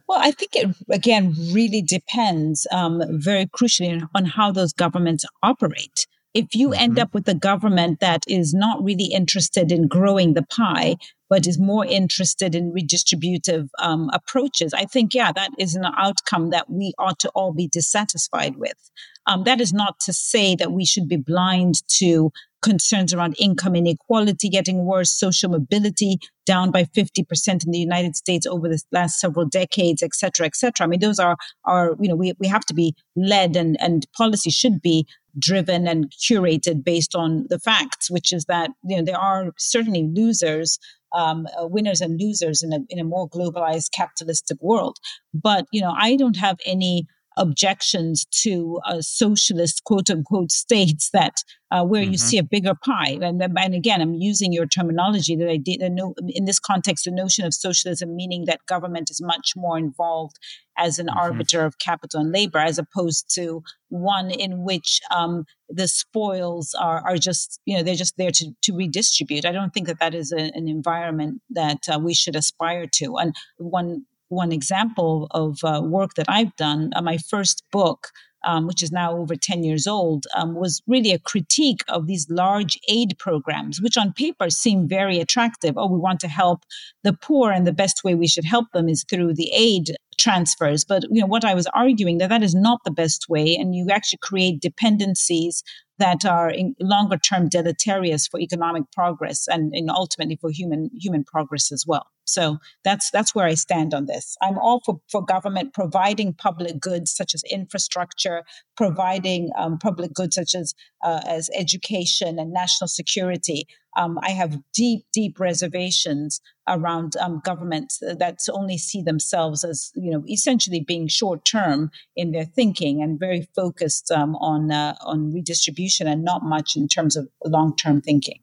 Well, 0.07 0.19
I 0.21 0.29
think 0.29 0.55
it, 0.55 0.75
again, 0.91 1.35
really 1.51 1.81
depends 1.81 2.67
um, 2.71 3.01
very 3.19 3.47
crucially 3.47 4.07
on 4.13 4.25
how 4.25 4.51
those 4.51 4.73
governments 4.73 5.25
operate. 5.41 6.05
If 6.37 6.53
you 6.53 6.69
mm-hmm. 6.69 6.83
end 6.83 6.99
up 6.99 7.15
with 7.15 7.27
a 7.27 7.33
government 7.33 7.99
that 7.99 8.23
is 8.27 8.53
not 8.53 8.83
really 8.83 9.05
interested 9.05 9.71
in 9.71 9.87
growing 9.87 10.35
the 10.35 10.43
pie, 10.43 10.97
but 11.31 11.47
is 11.47 11.57
more 11.57 11.83
interested 11.83 12.53
in 12.53 12.71
redistributive 12.71 13.69
um, 13.79 14.11
approaches, 14.13 14.71
I 14.71 14.85
think, 14.85 15.15
yeah, 15.15 15.31
that 15.31 15.49
is 15.57 15.73
an 15.73 15.85
outcome 15.97 16.51
that 16.51 16.69
we 16.69 16.93
ought 16.99 17.17
to 17.19 17.29
all 17.29 17.53
be 17.53 17.67
dissatisfied 17.67 18.55
with. 18.55 18.77
Um, 19.25 19.45
that 19.45 19.59
is 19.59 19.73
not 19.73 19.99
to 20.01 20.13
say 20.13 20.55
that 20.55 20.71
we 20.71 20.85
should 20.85 21.09
be 21.09 21.17
blind 21.17 21.81
to 21.97 22.31
concerns 22.61 23.13
around 23.13 23.35
income 23.39 23.75
inequality 23.75 24.49
getting 24.49 24.85
worse, 24.85 25.11
social 25.11 25.49
mobility 25.49 26.19
down 26.45 26.71
by 26.71 26.83
50% 26.83 27.65
in 27.65 27.71
the 27.71 27.79
United 27.79 28.15
States 28.15 28.45
over 28.45 28.69
the 28.69 28.81
last 28.91 29.19
several 29.19 29.45
decades, 29.45 30.01
et 30.03 30.13
cetera, 30.13 30.45
et 30.45 30.55
cetera. 30.55 30.85
I 30.85 30.87
mean, 30.87 30.99
those 30.99 31.19
are, 31.19 31.35
are 31.65 31.95
you 31.99 32.07
know, 32.07 32.15
we, 32.15 32.33
we 32.39 32.47
have 32.47 32.65
to 32.65 32.73
be 32.73 32.95
led 33.15 33.55
and, 33.55 33.75
and 33.81 34.05
policy 34.17 34.49
should 34.49 34.81
be 34.81 35.05
driven 35.39 35.87
and 35.87 36.11
curated 36.11 36.83
based 36.83 37.15
on 37.15 37.45
the 37.49 37.59
facts, 37.59 38.09
which 38.09 38.33
is 38.33 38.45
that 38.45 38.71
you 38.83 38.97
know 38.97 39.03
there 39.03 39.19
are 39.19 39.51
certainly 39.57 40.09
losers 40.13 40.79
um, 41.15 41.47
uh, 41.59 41.67
winners 41.67 42.01
and 42.01 42.19
losers 42.19 42.63
in 42.63 42.73
a, 42.73 42.79
in 42.89 42.99
a 42.99 43.03
more 43.03 43.29
globalized 43.29 43.91
capitalistic 43.95 44.57
world. 44.61 44.97
But, 45.33 45.65
you 45.71 45.81
know, 45.81 45.93
I 45.97 46.15
don't 46.15 46.37
have 46.37 46.57
any 46.65 47.07
objections 47.37 48.25
to 48.31 48.79
a 48.85 49.01
socialist 49.01 49.83
quote 49.85 50.09
unquote 50.09 50.51
states 50.51 51.09
that 51.13 51.43
uh, 51.69 51.83
where 51.83 52.01
mm-hmm. 52.01 52.13
you 52.13 52.17
see 52.17 52.37
a 52.37 52.43
bigger 52.43 52.73
pie 52.83 53.17
and, 53.21 53.41
and 53.41 53.75
again 53.75 54.01
i'm 54.01 54.13
using 54.15 54.51
your 54.51 54.65
terminology 54.65 55.35
that 55.35 55.49
i 55.49 55.57
did 55.57 55.79
no, 55.91 56.13
in 56.27 56.45
this 56.45 56.59
context 56.59 57.05
the 57.05 57.11
notion 57.11 57.45
of 57.45 57.53
socialism 57.53 58.15
meaning 58.15 58.45
that 58.45 58.65
government 58.67 59.09
is 59.09 59.21
much 59.21 59.53
more 59.55 59.77
involved 59.77 60.37
as 60.77 60.99
an 60.99 61.07
mm-hmm. 61.07 61.17
arbiter 61.17 61.63
of 61.63 61.79
capital 61.79 62.21
and 62.21 62.31
labor 62.31 62.59
as 62.59 62.77
opposed 62.77 63.33
to 63.33 63.63
one 63.89 64.29
in 64.31 64.63
which 64.63 64.99
um, 65.11 65.45
the 65.69 65.87
spoils 65.87 66.75
are, 66.79 67.01
are 67.07 67.17
just 67.17 67.59
you 67.65 67.77
know 67.77 67.83
they're 67.83 67.95
just 67.95 68.17
there 68.17 68.31
to, 68.31 68.51
to 68.61 68.75
redistribute 68.75 69.45
i 69.45 69.51
don't 69.51 69.73
think 69.73 69.87
that 69.87 69.99
that 69.99 70.15
is 70.15 70.31
a, 70.31 70.51
an 70.55 70.67
environment 70.67 71.41
that 71.49 71.79
uh, 71.91 71.99
we 71.99 72.13
should 72.13 72.35
aspire 72.35 72.85
to 72.91 73.17
and 73.17 73.35
one 73.57 74.05
one 74.29 74.51
example 74.51 75.27
of 75.31 75.59
uh, 75.63 75.81
work 75.83 76.13
that 76.15 76.25
I've 76.27 76.55
done. 76.55 76.91
Uh, 76.95 77.01
my 77.01 77.17
first 77.17 77.63
book, 77.71 78.09
um, 78.45 78.67
which 78.67 78.83
is 78.83 78.91
now 78.91 79.17
over 79.17 79.35
10 79.35 79.63
years 79.63 79.87
old, 79.87 80.25
um, 80.35 80.55
was 80.55 80.81
really 80.87 81.11
a 81.11 81.19
critique 81.19 81.81
of 81.87 82.07
these 82.07 82.29
large 82.29 82.77
aid 82.87 83.15
programs, 83.17 83.81
which 83.81 83.97
on 83.97 84.13
paper 84.13 84.49
seem 84.49 84.87
very 84.87 85.19
attractive. 85.19 85.75
Oh, 85.77 85.91
we 85.91 85.99
want 85.99 86.19
to 86.21 86.27
help 86.27 86.63
the 87.03 87.13
poor, 87.13 87.51
and 87.51 87.65
the 87.65 87.73
best 87.73 88.03
way 88.03 88.15
we 88.15 88.27
should 88.27 88.45
help 88.45 88.67
them 88.73 88.89
is 88.89 89.05
through 89.09 89.33
the 89.33 89.51
aid 89.53 89.95
transfers. 90.17 90.83
But 90.83 91.03
you 91.11 91.21
know 91.21 91.27
what 91.27 91.45
I 91.45 91.53
was 91.53 91.67
arguing 91.67 92.17
that 92.19 92.29
that 92.29 92.43
is 92.43 92.55
not 92.55 92.81
the 92.83 92.91
best 92.91 93.27
way, 93.29 93.55
and 93.55 93.75
you 93.75 93.87
actually 93.89 94.19
create 94.21 94.61
dependencies 94.61 95.63
that 95.99 96.25
are 96.25 96.49
in 96.49 96.75
longer 96.79 97.17
term 97.17 97.49
deleterious 97.49 98.27
for 98.27 98.39
economic 98.39 98.83
progress 98.91 99.47
and, 99.47 99.73
and 99.73 99.89
ultimately 99.89 100.35
for 100.35 100.51
human 100.51 100.89
human 100.93 101.23
progress 101.23 101.71
as 101.71 101.85
well. 101.87 102.07
So 102.27 102.57
that's 102.83 103.09
that's 103.11 103.33
where 103.33 103.45
I 103.45 103.53
stand 103.53 103.93
on 103.93 104.05
this. 104.05 104.35
I'm 104.41 104.57
all 104.57 104.81
for, 104.85 104.99
for 105.09 105.23
government 105.23 105.73
providing 105.73 106.33
public 106.33 106.79
goods 106.79 107.15
such 107.15 107.33
as 107.33 107.41
infrastructure, 107.49 108.43
providing 108.75 109.49
um, 109.57 109.77
public 109.77 110.13
goods 110.13 110.35
such 110.35 110.53
as 110.53 110.73
uh, 111.03 111.21
as 111.25 111.49
education 111.55 112.37
and 112.37 112.51
national 112.51 112.89
security. 112.89 113.65
Um, 113.97 114.19
I 114.21 114.29
have 114.29 114.59
deep, 114.73 115.05
deep 115.11 115.39
reservations 115.39 116.39
around 116.67 117.15
um, 117.17 117.41
governments 117.43 117.97
that 118.01 118.39
only 118.51 118.77
see 118.77 119.01
themselves 119.01 119.63
as 119.63 119.91
you 119.95 120.11
know 120.11 120.23
essentially 120.29 120.81
being 120.81 121.07
short 121.07 121.45
term 121.45 121.89
in 122.15 122.31
their 122.31 122.45
thinking 122.45 123.01
and 123.01 123.19
very 123.19 123.47
focused 123.55 124.11
um, 124.11 124.35
on 124.35 124.71
uh, 124.71 124.95
on 125.01 125.31
redistribution 125.31 126.07
and 126.07 126.23
not 126.23 126.43
much 126.43 126.75
in 126.75 126.87
terms 126.87 127.15
of 127.15 127.27
long 127.45 127.75
term 127.75 128.01
thinking. 128.01 128.39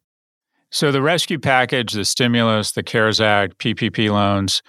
So 0.75 0.90
the 0.90 1.00
rescue 1.00 1.38
package, 1.38 1.93
the 1.93 2.04
stimulus, 2.04 2.73
the 2.73 2.83
CARES 2.83 3.21
Act, 3.21 3.59
PPP 3.59 4.11
loans, 4.11 4.61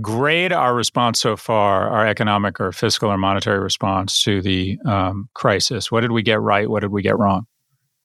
grade 0.00 0.52
our 0.52 0.76
response 0.76 1.18
so 1.18 1.36
far, 1.36 1.88
our 1.88 2.06
economic 2.06 2.60
or 2.60 2.70
fiscal 2.70 3.10
or 3.10 3.18
monetary 3.18 3.58
response 3.58 4.22
to 4.22 4.40
the 4.40 4.78
um, 4.86 5.28
crisis. 5.34 5.90
What 5.90 6.02
did 6.02 6.12
we 6.12 6.22
get 6.22 6.40
right? 6.40 6.70
What 6.70 6.80
did 6.80 6.92
we 6.92 7.02
get 7.02 7.18
wrong? 7.18 7.46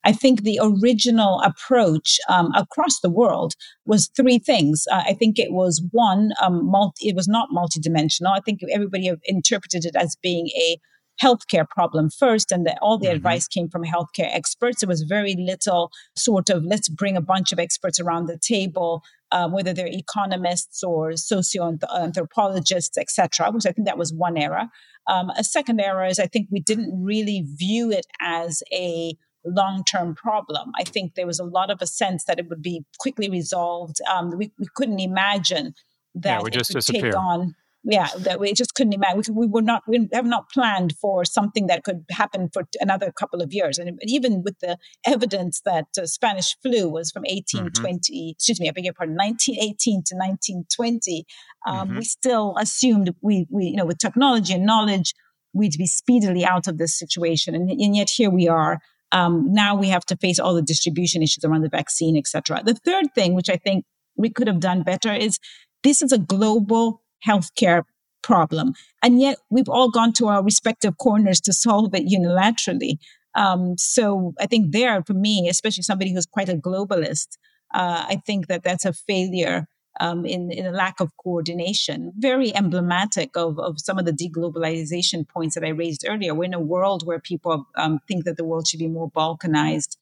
I 0.02 0.10
think 0.10 0.42
the 0.42 0.58
original 0.60 1.40
approach 1.42 2.18
um, 2.28 2.50
across 2.56 2.98
the 2.98 3.10
world 3.10 3.54
was 3.86 4.10
three 4.16 4.40
things. 4.40 4.84
Uh, 4.90 5.04
I 5.06 5.14
think 5.14 5.38
it 5.38 5.52
was 5.52 5.80
one, 5.92 6.32
um, 6.42 6.68
multi, 6.68 7.08
it 7.08 7.14
was 7.14 7.28
not 7.28 7.50
multidimensional. 7.54 8.36
I 8.36 8.40
think 8.40 8.58
everybody 8.72 9.08
interpreted 9.24 9.84
it 9.84 9.94
as 9.94 10.16
being 10.20 10.48
a 10.48 10.78
healthcare 11.22 11.68
problem 11.68 12.10
first, 12.10 12.52
and 12.52 12.66
that 12.66 12.78
all 12.80 12.98
the 12.98 13.06
mm-hmm. 13.06 13.16
advice 13.16 13.48
came 13.48 13.68
from 13.68 13.84
healthcare 13.84 14.34
experts. 14.34 14.80
There 14.80 14.88
was 14.88 15.02
very 15.02 15.34
little 15.38 15.90
sort 16.16 16.50
of 16.50 16.64
let's 16.64 16.88
bring 16.88 17.16
a 17.16 17.20
bunch 17.20 17.52
of 17.52 17.58
experts 17.58 18.00
around 18.00 18.26
the 18.26 18.38
table, 18.38 19.02
um, 19.32 19.52
whether 19.52 19.72
they're 19.72 19.86
economists 19.88 20.82
or 20.82 21.16
socio-anthropologists, 21.16 22.96
etc. 22.96 23.50
Which 23.50 23.66
I 23.66 23.72
think 23.72 23.86
that 23.86 23.98
was 23.98 24.12
one 24.12 24.36
era. 24.36 24.70
Um, 25.06 25.30
a 25.30 25.44
second 25.44 25.80
era 25.80 26.08
is 26.08 26.18
I 26.18 26.26
think 26.26 26.48
we 26.50 26.60
didn't 26.60 27.02
really 27.02 27.44
view 27.56 27.90
it 27.90 28.06
as 28.20 28.62
a 28.72 29.16
long-term 29.44 30.14
problem. 30.14 30.72
I 30.78 30.84
think 30.84 31.14
there 31.14 31.26
was 31.26 31.38
a 31.38 31.44
lot 31.44 31.70
of 31.70 31.78
a 31.80 31.86
sense 31.86 32.24
that 32.24 32.38
it 32.38 32.48
would 32.48 32.62
be 32.62 32.84
quickly 32.98 33.30
resolved. 33.30 33.96
Um, 34.12 34.30
we, 34.36 34.52
we 34.58 34.66
couldn't 34.74 35.00
imagine 35.00 35.74
that 36.14 36.38
yeah, 36.38 36.42
we 36.42 36.50
just 36.50 36.70
it 36.70 36.74
would 36.74 36.80
disappear. 36.80 37.12
take 37.12 37.16
on 37.16 37.54
yeah, 37.84 38.08
that 38.18 38.40
we 38.40 38.52
just 38.52 38.74
couldn't 38.74 38.92
imagine. 38.92 39.34
We, 39.34 39.46
we 39.46 39.46
were 39.46 39.62
not, 39.62 39.82
we 39.86 40.08
have 40.12 40.26
not 40.26 40.50
planned 40.50 40.94
for 41.00 41.24
something 41.24 41.68
that 41.68 41.84
could 41.84 42.04
happen 42.10 42.50
for 42.52 42.64
another 42.80 43.12
couple 43.12 43.40
of 43.40 43.52
years. 43.52 43.78
And 43.78 43.98
even 44.02 44.42
with 44.42 44.58
the 44.60 44.78
evidence 45.06 45.60
that 45.64 45.86
uh, 46.00 46.06
Spanish 46.06 46.56
flu 46.62 46.88
was 46.88 47.10
from 47.10 47.22
1820, 47.22 47.98
mm-hmm. 47.98 48.30
excuse 48.32 48.60
me, 48.60 48.68
I 48.68 48.72
beg 48.72 48.84
your 48.84 48.94
pardon, 48.94 49.14
1918 49.14 50.02
to 50.06 50.14
1920, 50.16 51.24
um, 51.66 51.88
mm-hmm. 51.88 51.98
we 51.98 52.04
still 52.04 52.56
assumed 52.58 53.14
we, 53.20 53.46
we, 53.50 53.66
you 53.66 53.76
know, 53.76 53.86
with 53.86 53.98
technology 53.98 54.54
and 54.54 54.66
knowledge, 54.66 55.14
we'd 55.52 55.76
be 55.78 55.86
speedily 55.86 56.44
out 56.44 56.66
of 56.66 56.78
this 56.78 56.98
situation. 56.98 57.54
And, 57.54 57.70
and 57.70 57.96
yet 57.96 58.10
here 58.10 58.30
we 58.30 58.48
are. 58.48 58.80
Um, 59.12 59.52
now 59.52 59.74
we 59.74 59.88
have 59.88 60.04
to 60.06 60.16
face 60.16 60.38
all 60.38 60.54
the 60.54 60.62
distribution 60.62 61.22
issues 61.22 61.44
around 61.44 61.62
the 61.62 61.68
vaccine, 61.70 62.16
et 62.16 62.26
cetera. 62.26 62.62
The 62.62 62.74
third 62.74 63.14
thing, 63.14 63.34
which 63.34 63.48
I 63.48 63.56
think 63.56 63.84
we 64.16 64.30
could 64.30 64.48
have 64.48 64.60
done 64.60 64.82
better, 64.82 65.12
is 65.14 65.38
this 65.82 66.02
is 66.02 66.12
a 66.12 66.18
global 66.18 67.02
healthcare 67.26 67.82
problem. 68.22 68.74
And 69.02 69.20
yet 69.20 69.38
we've 69.50 69.68
all 69.68 69.90
gone 69.90 70.12
to 70.14 70.28
our 70.28 70.42
respective 70.42 70.98
corners 70.98 71.40
to 71.42 71.52
solve 71.52 71.94
it 71.94 72.06
unilaterally. 72.06 72.98
Um, 73.34 73.76
so 73.78 74.34
I 74.40 74.46
think 74.46 74.72
there, 74.72 75.02
for 75.04 75.14
me, 75.14 75.48
especially 75.48 75.82
somebody 75.82 76.12
who's 76.12 76.26
quite 76.26 76.48
a 76.48 76.54
globalist, 76.54 77.38
uh, 77.74 78.04
I 78.08 78.22
think 78.26 78.48
that 78.48 78.62
that's 78.62 78.84
a 78.84 78.92
failure 78.92 79.66
um, 80.00 80.24
in, 80.24 80.50
in 80.50 80.66
a 80.66 80.70
lack 80.70 81.00
of 81.00 81.10
coordination. 81.22 82.12
Very 82.16 82.54
emblematic 82.54 83.36
of, 83.36 83.58
of 83.58 83.80
some 83.80 83.98
of 83.98 84.04
the 84.04 84.12
deglobalization 84.12 85.28
points 85.28 85.54
that 85.54 85.64
I 85.64 85.70
raised 85.70 86.04
earlier. 86.06 86.34
We're 86.34 86.44
in 86.44 86.54
a 86.54 86.60
world 86.60 87.06
where 87.06 87.20
people 87.20 87.66
um, 87.76 88.00
think 88.08 88.24
that 88.24 88.36
the 88.36 88.44
world 88.44 88.66
should 88.66 88.80
be 88.80 88.88
more 88.88 89.10
balkanized. 89.10 89.96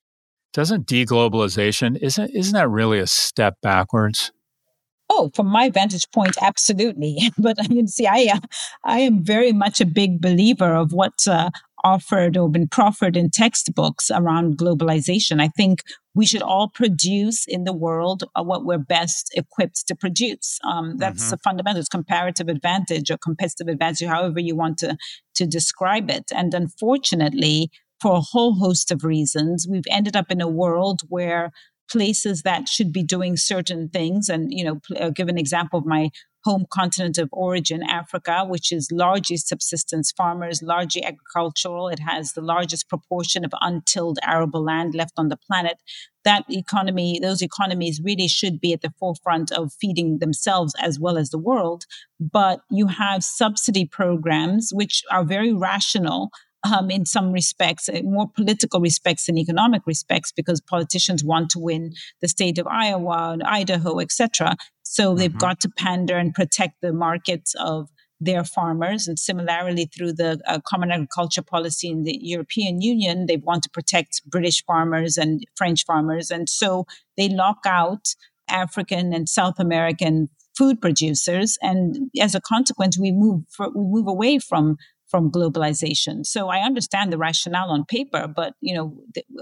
Doesn't 0.53 0.87
deglobalization 0.87 1.99
isn't 2.01 2.31
isn't 2.31 2.55
that 2.55 2.71
really 2.71 2.99
a 2.99 3.07
step 3.07 3.57
backwards? 3.61 4.33
Oh, 5.09 5.31
from 5.35 5.47
my 5.47 5.71
vantage 5.71 6.11
point, 6.11 6.37
absolutely. 6.43 7.31
But 7.39 7.57
I 7.61 7.69
mean, 7.69 7.87
see, 7.87 8.07
I, 8.07 8.29
uh, 8.35 8.41
I 8.85 9.01
am 9.01 9.23
very 9.23 9.53
much 9.53 9.81
a 9.81 9.87
big 9.87 10.21
believer 10.21 10.75
of 10.75 10.93
what's 10.93 11.29
uh, 11.29 11.51
offered 11.85 12.37
or 12.37 12.51
been 12.51 12.67
proffered 12.67 13.17
in 13.17 13.31
textbooks 13.31 14.11
around 14.11 14.59
globalization. 14.59 15.41
I 15.41 15.49
think 15.49 15.83
we 16.15 16.27
should 16.27 16.43
all 16.43 16.69
produce 16.69 17.47
in 17.47 17.65
the 17.65 17.73
world 17.73 18.25
uh, 18.35 18.43
what 18.43 18.65
we're 18.65 18.79
best 18.79 19.33
equipped 19.37 19.87
to 19.87 19.95
produce. 19.95 20.59
Um, 20.65 20.97
that's 20.97 21.27
mm-hmm. 21.27 21.35
a 21.35 21.39
fundamental 21.39 21.81
it's 21.81 21.89
comparative 21.89 22.49
advantage 22.49 23.11
or 23.11 23.19
competitive 23.19 23.69
advantage, 23.69 24.09
however 24.09 24.41
you 24.41 24.57
want 24.57 24.79
to, 24.79 24.97
to 25.35 25.47
describe 25.47 26.11
it. 26.11 26.33
And 26.35 26.55
unfortunately, 26.55 27.71
for 28.01 28.17
a 28.17 28.21
whole 28.21 28.55
host 28.55 28.91
of 28.91 29.05
reasons, 29.05 29.67
we've 29.71 29.91
ended 29.91 30.17
up 30.17 30.31
in 30.31 30.41
a 30.41 30.49
world 30.49 31.03
where 31.09 31.53
places 31.91 32.43
that 32.43 32.69
should 32.69 32.93
be 32.93 33.03
doing 33.03 33.37
certain 33.37 33.89
things. 33.89 34.29
And, 34.29 34.53
you 34.53 34.65
know, 34.65 34.81
I'll 35.01 35.09
uh, 35.09 35.11
give 35.11 35.29
an 35.29 35.39
example 35.39 35.79
of 35.79 35.87
my 35.87 36.11
home 36.47 36.65
continent 36.71 37.19
of 37.19 37.29
origin, 37.33 37.83
Africa, 37.83 38.45
which 38.47 38.71
is 38.71 38.89
largely 38.93 39.37
subsistence 39.37 40.13
farmers, 40.13 40.63
largely 40.63 41.03
agricultural. 41.03 41.89
It 41.89 41.99
has 41.99 42.33
the 42.33 42.41
largest 42.41 42.89
proportion 42.89 43.45
of 43.45 43.51
untilled 43.61 44.21
arable 44.23 44.63
land 44.63 44.95
left 44.95 45.15
on 45.17 45.29
the 45.29 45.37
planet. 45.37 45.79
That 46.25 46.45
economy, 46.49 47.19
those 47.21 47.43
economies 47.43 48.01
really 48.03 48.29
should 48.29 48.61
be 48.61 48.73
at 48.73 48.83
the 48.83 48.95
forefront 49.01 49.51
of 49.51 49.73
feeding 49.81 50.19
themselves 50.19 50.73
as 50.81 51.01
well 51.01 51.19
as 51.19 51.31
the 51.31 51.39
world. 51.39 51.85
But 52.21 52.61
you 52.71 52.87
have 52.87 53.25
subsidy 53.25 53.85
programs, 53.85 54.71
which 54.73 55.03
are 55.11 55.25
very 55.25 55.53
rational, 55.53 56.31
um, 56.73 56.91
in 56.91 57.07
some 57.07 57.33
respects, 57.33 57.89
uh, 57.89 58.01
more 58.05 58.29
political 58.35 58.81
respects 58.81 59.27
than 59.27 59.39
economic 59.39 59.83
respects, 59.87 60.33
because 60.33 60.61
politicians 60.61 61.25
want 61.25 61.51
to 61.51 61.59
win 61.59 61.93
the 62.21 62.29
state 62.29 62.59
of 62.59 62.67
Iowa 62.67 63.33
and 63.33 63.43
Idaho, 63.43 64.01
etc. 64.01 64.57
So 64.83 65.15
they've 65.15 65.31
mm-hmm. 65.31 65.39
got 65.39 65.61
to 65.61 65.71
pander 65.71 66.17
and 66.17 66.35
protect 66.35 66.81
the 66.81 66.93
markets 66.93 67.55
of 67.59 67.89
their 68.21 68.45
farmers. 68.45 69.09
And 69.09 69.19
similarly, 69.19 69.87
through 69.87 70.15
the 70.15 70.41
uh, 70.47 70.61
Common 70.67 70.91
Agriculture 70.91 71.43
Policy 71.43 71.89
in 71.89 72.05
the 72.05 72.19
European 72.21 72.81
Union, 72.81 73.27
they 73.27 73.37
want 73.37 73.63
to 73.65 73.71
protect 73.71 74.23
British 74.27 74.65
farmers 74.65 75.17
and 75.17 75.45
French 75.57 75.85
farmers. 75.85 76.31
And 76.31 76.49
so 76.49 76.87
they 77.17 77.29
lock 77.29 77.59
out 77.67 78.15
African 78.49 79.13
and 79.13 79.29
South 79.29 79.59
American 79.59 80.29
food 80.57 80.81
producers. 80.81 81.59
And 81.61 82.11
as 82.21 82.35
a 82.35 82.41
consequence, 82.41 82.99
we 82.99 83.13
move 83.13 83.43
for, 83.51 83.69
we 83.75 83.85
move 83.85 84.07
away 84.07 84.39
from 84.39 84.77
from 85.09 85.31
globalization. 85.31 86.27
So 86.27 86.49
I 86.49 86.59
understand 86.61 87.13
the 87.13 87.19
rationale 87.19 87.71
on 87.71 87.85
paper, 87.85 88.27
but 88.27 88.55
you 88.61 88.75
know 88.75 88.97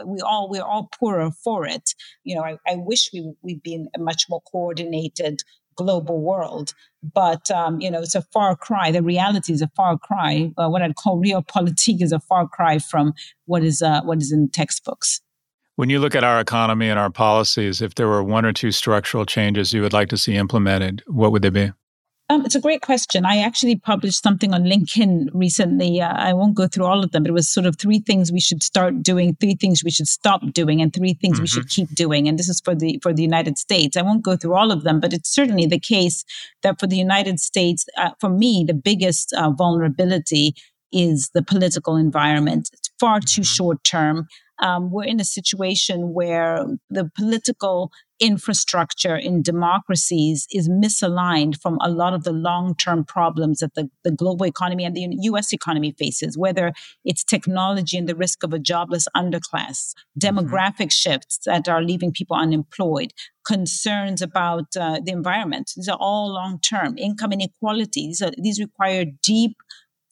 we 0.04 0.20
all 0.20 0.48
we're 0.50 0.62
all 0.62 0.88
poorer 0.98 1.30
for 1.30 1.66
it. 1.66 1.94
You 2.24 2.36
know 2.36 2.42
I, 2.42 2.56
I 2.66 2.76
wish 2.76 3.10
we 3.12 3.32
we'd 3.42 3.62
been 3.62 3.88
a 3.96 3.98
much 3.98 4.26
more 4.28 4.42
coordinated 4.50 5.42
global 5.76 6.20
world. 6.20 6.72
But 7.02 7.50
um, 7.50 7.80
you 7.80 7.90
know, 7.90 8.00
it's 8.00 8.14
a 8.14 8.22
far 8.22 8.56
cry. 8.56 8.90
The 8.90 9.02
reality 9.02 9.52
is 9.52 9.62
a 9.62 9.70
far 9.76 9.98
cry. 9.98 10.50
Uh, 10.56 10.68
what 10.68 10.82
I'd 10.82 10.96
call 10.96 11.20
realpolitik 11.20 12.02
is 12.02 12.12
a 12.12 12.20
far 12.20 12.48
cry 12.48 12.78
from 12.78 13.14
what 13.46 13.62
is 13.62 13.82
uh, 13.82 14.02
what 14.02 14.18
is 14.22 14.32
in 14.32 14.48
textbooks. 14.48 15.20
When 15.76 15.90
you 15.90 15.98
look 15.98 16.14
at 16.14 16.22
our 16.22 16.38
economy 16.38 16.88
and 16.88 17.00
our 17.00 17.10
policies, 17.10 17.82
if 17.82 17.96
there 17.96 18.06
were 18.06 18.22
one 18.22 18.44
or 18.44 18.52
two 18.52 18.70
structural 18.70 19.26
changes 19.26 19.72
you 19.72 19.82
would 19.82 19.92
like 19.92 20.08
to 20.10 20.16
see 20.16 20.36
implemented, 20.36 21.02
what 21.08 21.32
would 21.32 21.42
they 21.42 21.50
be? 21.50 21.72
Um, 22.30 22.46
it's 22.46 22.54
a 22.54 22.60
great 22.60 22.80
question. 22.80 23.26
I 23.26 23.38
actually 23.38 23.76
published 23.76 24.22
something 24.22 24.54
on 24.54 24.64
LinkedIn 24.64 25.28
recently. 25.34 26.00
Uh, 26.00 26.14
I 26.14 26.32
won't 26.32 26.54
go 26.54 26.66
through 26.66 26.86
all 26.86 27.04
of 27.04 27.12
them, 27.12 27.22
but 27.22 27.28
it 27.28 27.34
was 27.34 27.50
sort 27.50 27.66
of 27.66 27.76
three 27.76 27.98
things 27.98 28.32
we 28.32 28.40
should 28.40 28.62
start 28.62 29.02
doing, 29.02 29.36
three 29.36 29.54
things 29.54 29.84
we 29.84 29.90
should 29.90 30.08
stop 30.08 30.40
doing, 30.52 30.80
and 30.80 30.94
three 30.94 31.12
things 31.12 31.36
mm-hmm. 31.36 31.42
we 31.42 31.48
should 31.48 31.68
keep 31.68 31.90
doing. 31.90 32.26
And 32.26 32.38
this 32.38 32.48
is 32.48 32.62
for 32.62 32.74
the 32.74 32.98
for 33.02 33.12
the 33.12 33.22
United 33.22 33.58
States. 33.58 33.94
I 33.96 34.02
won't 34.02 34.22
go 34.22 34.36
through 34.36 34.54
all 34.54 34.72
of 34.72 34.84
them, 34.84 35.00
but 35.00 35.12
it's 35.12 35.28
certainly 35.28 35.66
the 35.66 35.78
case 35.78 36.24
that 36.62 36.80
for 36.80 36.86
the 36.86 36.96
United 36.96 37.40
States, 37.40 37.84
uh, 37.98 38.10
for 38.20 38.30
me, 38.30 38.64
the 38.66 38.74
biggest 38.74 39.34
uh, 39.34 39.50
vulnerability 39.50 40.54
is 40.92 41.28
the 41.34 41.42
political 41.42 41.96
environment. 41.96 42.70
It's 42.72 42.88
far 42.98 43.20
too 43.20 43.42
mm-hmm. 43.42 43.42
short 43.42 43.84
term 43.84 44.28
um, 44.60 44.90
we're 44.90 45.04
in 45.04 45.20
a 45.20 45.24
situation 45.24 46.12
where 46.12 46.66
the 46.90 47.10
political 47.16 47.90
infrastructure 48.20 49.16
in 49.16 49.42
democracies 49.42 50.46
is 50.52 50.68
misaligned 50.68 51.60
from 51.60 51.78
a 51.80 51.90
lot 51.90 52.14
of 52.14 52.22
the 52.24 52.32
long 52.32 52.74
term 52.76 53.04
problems 53.04 53.58
that 53.58 53.74
the, 53.74 53.90
the 54.04 54.10
global 54.10 54.46
economy 54.46 54.84
and 54.84 54.96
the 54.96 55.08
US 55.22 55.52
economy 55.52 55.92
faces, 55.98 56.38
whether 56.38 56.72
it's 57.04 57.24
technology 57.24 57.98
and 57.98 58.08
the 58.08 58.14
risk 58.14 58.42
of 58.44 58.52
a 58.52 58.58
jobless 58.58 59.08
underclass, 59.16 59.94
mm-hmm. 59.94 60.20
demographic 60.20 60.92
shifts 60.92 61.40
that 61.44 61.68
are 61.68 61.82
leaving 61.82 62.12
people 62.12 62.36
unemployed, 62.36 63.12
concerns 63.44 64.22
about 64.22 64.76
uh, 64.78 65.00
the 65.04 65.12
environment. 65.12 65.72
These 65.76 65.88
are 65.88 65.98
all 65.98 66.32
long 66.32 66.60
term. 66.60 66.96
Income 66.96 67.32
inequality, 67.32 68.06
these, 68.06 68.22
are, 68.22 68.32
these 68.38 68.60
require 68.60 69.04
deep 69.22 69.56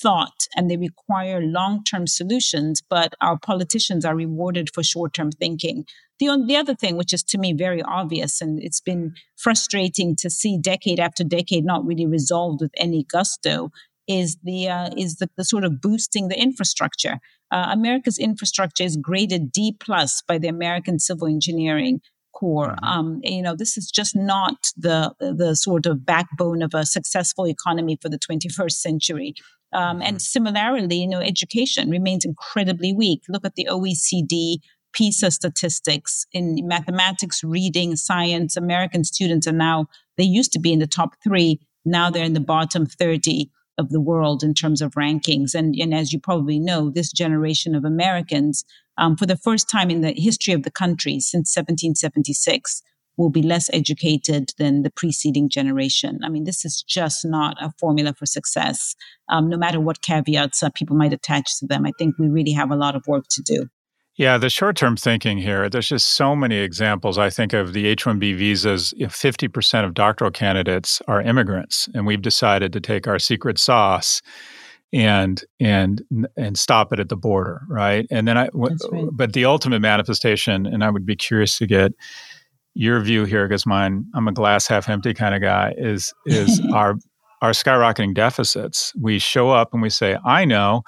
thought 0.03 0.47
and 0.57 0.71
they 0.71 0.77
require 0.77 1.41
long 1.41 1.85
term 1.85 2.07
solutions, 2.07 2.83
but 2.89 3.15
our 3.21 3.39
politicians 3.39 4.05
are 4.05 4.17
rewarded 4.17 4.71
for 4.75 4.83
short 4.83 5.15
term 5.15 5.31
thinking. 5.31 5.85
The, 6.19 6.45
the 6.47 6.57
other 6.57 6.75
thing, 6.75 6.97
which 6.97 7.13
is 7.13 7.23
to 7.25 7.39
me 7.39 7.53
very 7.53 7.83
obvious, 7.83 8.41
and 8.41 8.63
it's 8.63 8.81
been 8.81 9.15
frustrating 9.37 10.15
to 10.17 10.31
see 10.31 10.59
decade 10.59 11.01
after 11.01 11.25
decade 11.25 11.65
not 11.65 11.85
really 11.85 12.07
resolved 12.07 12.61
with 12.61 12.73
any 12.77 13.05
gusto, 13.05 13.71
is 14.09 14.37
the 14.43 14.69
uh, 14.69 14.91
is 14.97 15.17
the, 15.17 15.29
the, 15.37 15.45
sort 15.45 15.65
of 15.65 15.81
boosting 15.81 16.29
the 16.29 16.39
infrastructure. 16.39 17.19
Uh, 17.51 17.69
America's 17.71 18.19
infrastructure 18.19 18.85
is 18.85 18.97
graded 18.97 19.53
D 19.53 19.77
plus 19.79 20.23
by 20.27 20.39
the 20.39 20.49
American 20.49 20.99
Civil 20.99 21.29
Engineering 21.29 22.01
Corps. 22.33 22.75
Mm-hmm. 22.83 22.85
Um, 22.85 23.21
you 23.23 23.43
know, 23.43 23.55
this 23.57 23.77
is 23.77 23.91
just 23.91 24.17
not 24.17 24.57
the 24.77 25.15
the 25.19 25.55
sort 25.55 25.87
of 25.87 26.05
backbone 26.05 26.63
of 26.63 26.75
a 26.75 26.87
successful 26.87 27.47
economy 27.47 27.99
for 28.01 28.09
the 28.09 28.19
21st 28.19 28.73
century. 28.73 29.35
Um, 29.73 29.97
mm-hmm. 29.97 30.03
And 30.03 30.23
similarly, 30.23 30.97
you 30.97 31.09
know, 31.09 31.21
education 31.21 31.91
remains 31.91 32.25
incredibly 32.25 32.93
weak. 32.93 33.23
Look 33.29 33.45
at 33.45 33.55
the 33.55 33.69
OECD 33.71 34.59
PISA 34.93 35.31
statistics 35.31 36.27
in 36.33 36.67
mathematics, 36.67 37.43
reading, 37.43 37.97
science. 37.97 38.57
American 38.57 39.05
students 39.05 39.47
are 39.47 39.53
now, 39.53 39.87
they 40.17 40.25
used 40.25 40.53
to 40.53 40.61
be 40.61 40.73
in 40.73 40.79
the 40.79 40.87
top 40.87 41.15
three. 41.23 41.61
Now 41.85 42.11
they're 42.11 42.25
in 42.25 42.35
the 42.35 42.41
bottom 42.41 42.87
30 42.87 43.51
of 43.79 43.89
the 43.89 44.01
world 44.01 44.43
in 44.43 44.55
terms 44.55 44.83
of 44.83 44.93
rankings. 44.93 45.55
And, 45.55 45.75
and 45.75 45.95
as 45.95 46.13
you 46.13 46.21
probably 46.21 46.59
know, 46.59 46.91
this 46.91 47.11
generation 47.11 47.75
of 47.75 47.85
Americans, 47.85 48.65
um, 48.99 49.17
for 49.17 49.27
the 49.27 49.37
first 49.37 49.71
time 49.71 49.91
in 49.91 50.03
the 50.03 50.13
history 50.13 50.53
of 50.53 50.63
the 50.63 50.71
country 50.71 51.19
since 51.21 51.57
1776, 51.57 52.83
will 53.17 53.31
be 53.31 53.43
less 53.43 53.69
educated 53.73 54.53
than 54.59 54.83
the 54.83 54.91
preceding 54.91 55.49
generation. 55.49 56.19
I 56.25 56.29
mean, 56.29 56.45
this 56.45 56.65
is 56.65 56.83
just 56.83 57.25
not 57.25 57.57
a 57.61 57.73
formula 57.79 58.15
for 58.15 58.27
success, 58.27 58.95
um, 59.29 59.49
no 59.49 59.57
matter 59.57 59.81
what 59.81 60.03
caveats 60.03 60.63
uh, 60.63 60.71
people 60.75 60.97
might 60.97 61.13
attach 61.13 61.59
to 61.59 61.67
them. 61.67 61.87
I 61.87 61.93
think 61.99 62.19
we 62.19 62.29
really 62.29 62.53
have 62.53 62.71
a 62.71 62.77
lot 62.77 62.97
of 62.97 63.07
work 63.07 63.25
to 63.31 63.43
do. 63.43 63.67
Yeah, 64.17 64.37
the 64.37 64.51
short 64.51 64.77
term 64.77 64.97
thinking 64.97 65.39
here, 65.39 65.71
there's 65.71 65.89
just 65.89 66.11
so 66.11 66.37
many 66.37 66.57
examples. 66.57 67.17
I 67.17 67.31
think 67.31 67.55
of 67.55 67.73
the 67.73 67.87
H 67.87 68.05
1B 68.05 68.37
visas, 68.37 68.93
you 68.97 69.07
50% 69.07 69.85
of 69.85 69.95
doctoral 69.95 70.31
candidates 70.31 71.01
are 71.09 71.23
immigrants, 71.23 71.89
and 71.95 72.07
we've 72.07 72.21
decided 72.21 72.75
to 72.75 72.81
take 72.81 73.07
our 73.07 73.19
secret 73.19 73.59
sauce 73.59 74.21
and 74.93 75.43
and 75.59 76.03
and 76.37 76.59
stop 76.59 76.93
it 76.93 77.01
at 77.01 77.09
the 77.09 77.17
border 77.17 77.63
right 77.67 78.07
and 78.11 78.29
then 78.29 78.37
i 78.37 78.49
right. 78.53 78.77
but 79.13 79.33
the 79.33 79.45
ultimate 79.45 79.81
manifestation 79.81 80.67
and 80.67 80.85
i 80.85 80.91
would 80.91 81.07
be 81.07 81.17
curious 81.17 81.57
to 81.57 81.67
get 81.67 81.93
your 82.75 83.01
view 83.01 83.25
here, 83.25 83.47
because 83.47 83.67
mine, 83.67 84.07
I'm 84.15 84.29
a 84.29 84.33
glass 84.33 84.67
half 84.67 84.89
empty 84.89 85.15
kind 85.15 85.35
of 85.35 85.43
guy, 85.43 85.75
is 85.77 86.13
is 86.27 86.61
our 86.75 86.97
our 87.41 87.51
skyrocketing 87.51 88.15
deficits. 88.15 88.93
We 89.01 89.19
show 89.19 89.51
up 89.51 89.73
and 89.73 89.83
we 89.83 89.91
say, 89.91 90.17
I 90.25 90.45
know 90.45 90.83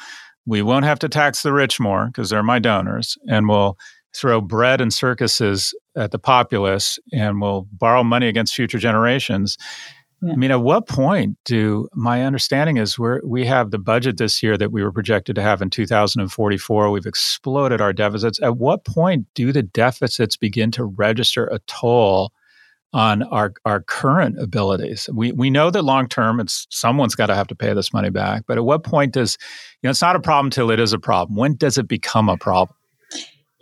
we 0.46 0.62
won't 0.62 0.84
have 0.84 0.98
to 1.00 1.08
tax 1.08 1.42
the 1.42 1.52
rich 1.52 1.80
more 1.80 2.06
because 2.06 2.30
they're 2.30 2.42
my 2.42 2.58
donors, 2.58 3.16
and 3.28 3.48
we'll 3.48 3.76
throw 4.14 4.40
bread 4.40 4.80
and 4.80 4.92
circuses 4.92 5.74
at 5.96 6.12
the 6.12 6.18
populace 6.18 6.98
and 7.12 7.40
we'll 7.40 7.66
borrow 7.72 8.04
money 8.04 8.28
against 8.28 8.54
future 8.54 8.78
generations. 8.78 9.56
Yeah. 10.24 10.32
I 10.32 10.36
mean, 10.36 10.50
at 10.50 10.62
what 10.62 10.88
point 10.88 11.36
do 11.44 11.86
my 11.92 12.24
understanding 12.24 12.78
is 12.78 12.98
we 12.98 13.18
we 13.22 13.44
have 13.44 13.70
the 13.70 13.78
budget 13.78 14.16
this 14.16 14.42
year 14.42 14.56
that 14.56 14.72
we 14.72 14.82
were 14.82 14.90
projected 14.90 15.36
to 15.36 15.42
have 15.42 15.60
in 15.60 15.68
2044. 15.68 16.90
We've 16.90 17.04
exploded 17.04 17.82
our 17.82 17.92
deficits. 17.92 18.40
At 18.42 18.56
what 18.56 18.86
point 18.86 19.26
do 19.34 19.52
the 19.52 19.62
deficits 19.62 20.38
begin 20.38 20.70
to 20.72 20.84
register 20.84 21.46
a 21.46 21.58
toll 21.66 22.32
on 22.94 23.22
our 23.24 23.52
our 23.66 23.82
current 23.82 24.40
abilities? 24.40 25.10
We 25.12 25.32
we 25.32 25.50
know 25.50 25.70
that 25.70 25.82
long 25.82 26.08
term, 26.08 26.40
it's 26.40 26.66
someone's 26.70 27.14
got 27.14 27.26
to 27.26 27.34
have 27.34 27.48
to 27.48 27.54
pay 27.54 27.74
this 27.74 27.92
money 27.92 28.10
back. 28.10 28.44
But 28.46 28.56
at 28.56 28.64
what 28.64 28.82
point 28.82 29.12
does 29.12 29.36
you 29.82 29.88
know 29.88 29.90
it's 29.90 30.00
not 30.00 30.16
a 30.16 30.20
problem 30.20 30.50
till 30.50 30.70
it 30.70 30.80
is 30.80 30.94
a 30.94 30.98
problem? 30.98 31.36
When 31.36 31.54
does 31.54 31.76
it 31.76 31.86
become 31.86 32.30
a 32.30 32.38
problem? 32.38 32.74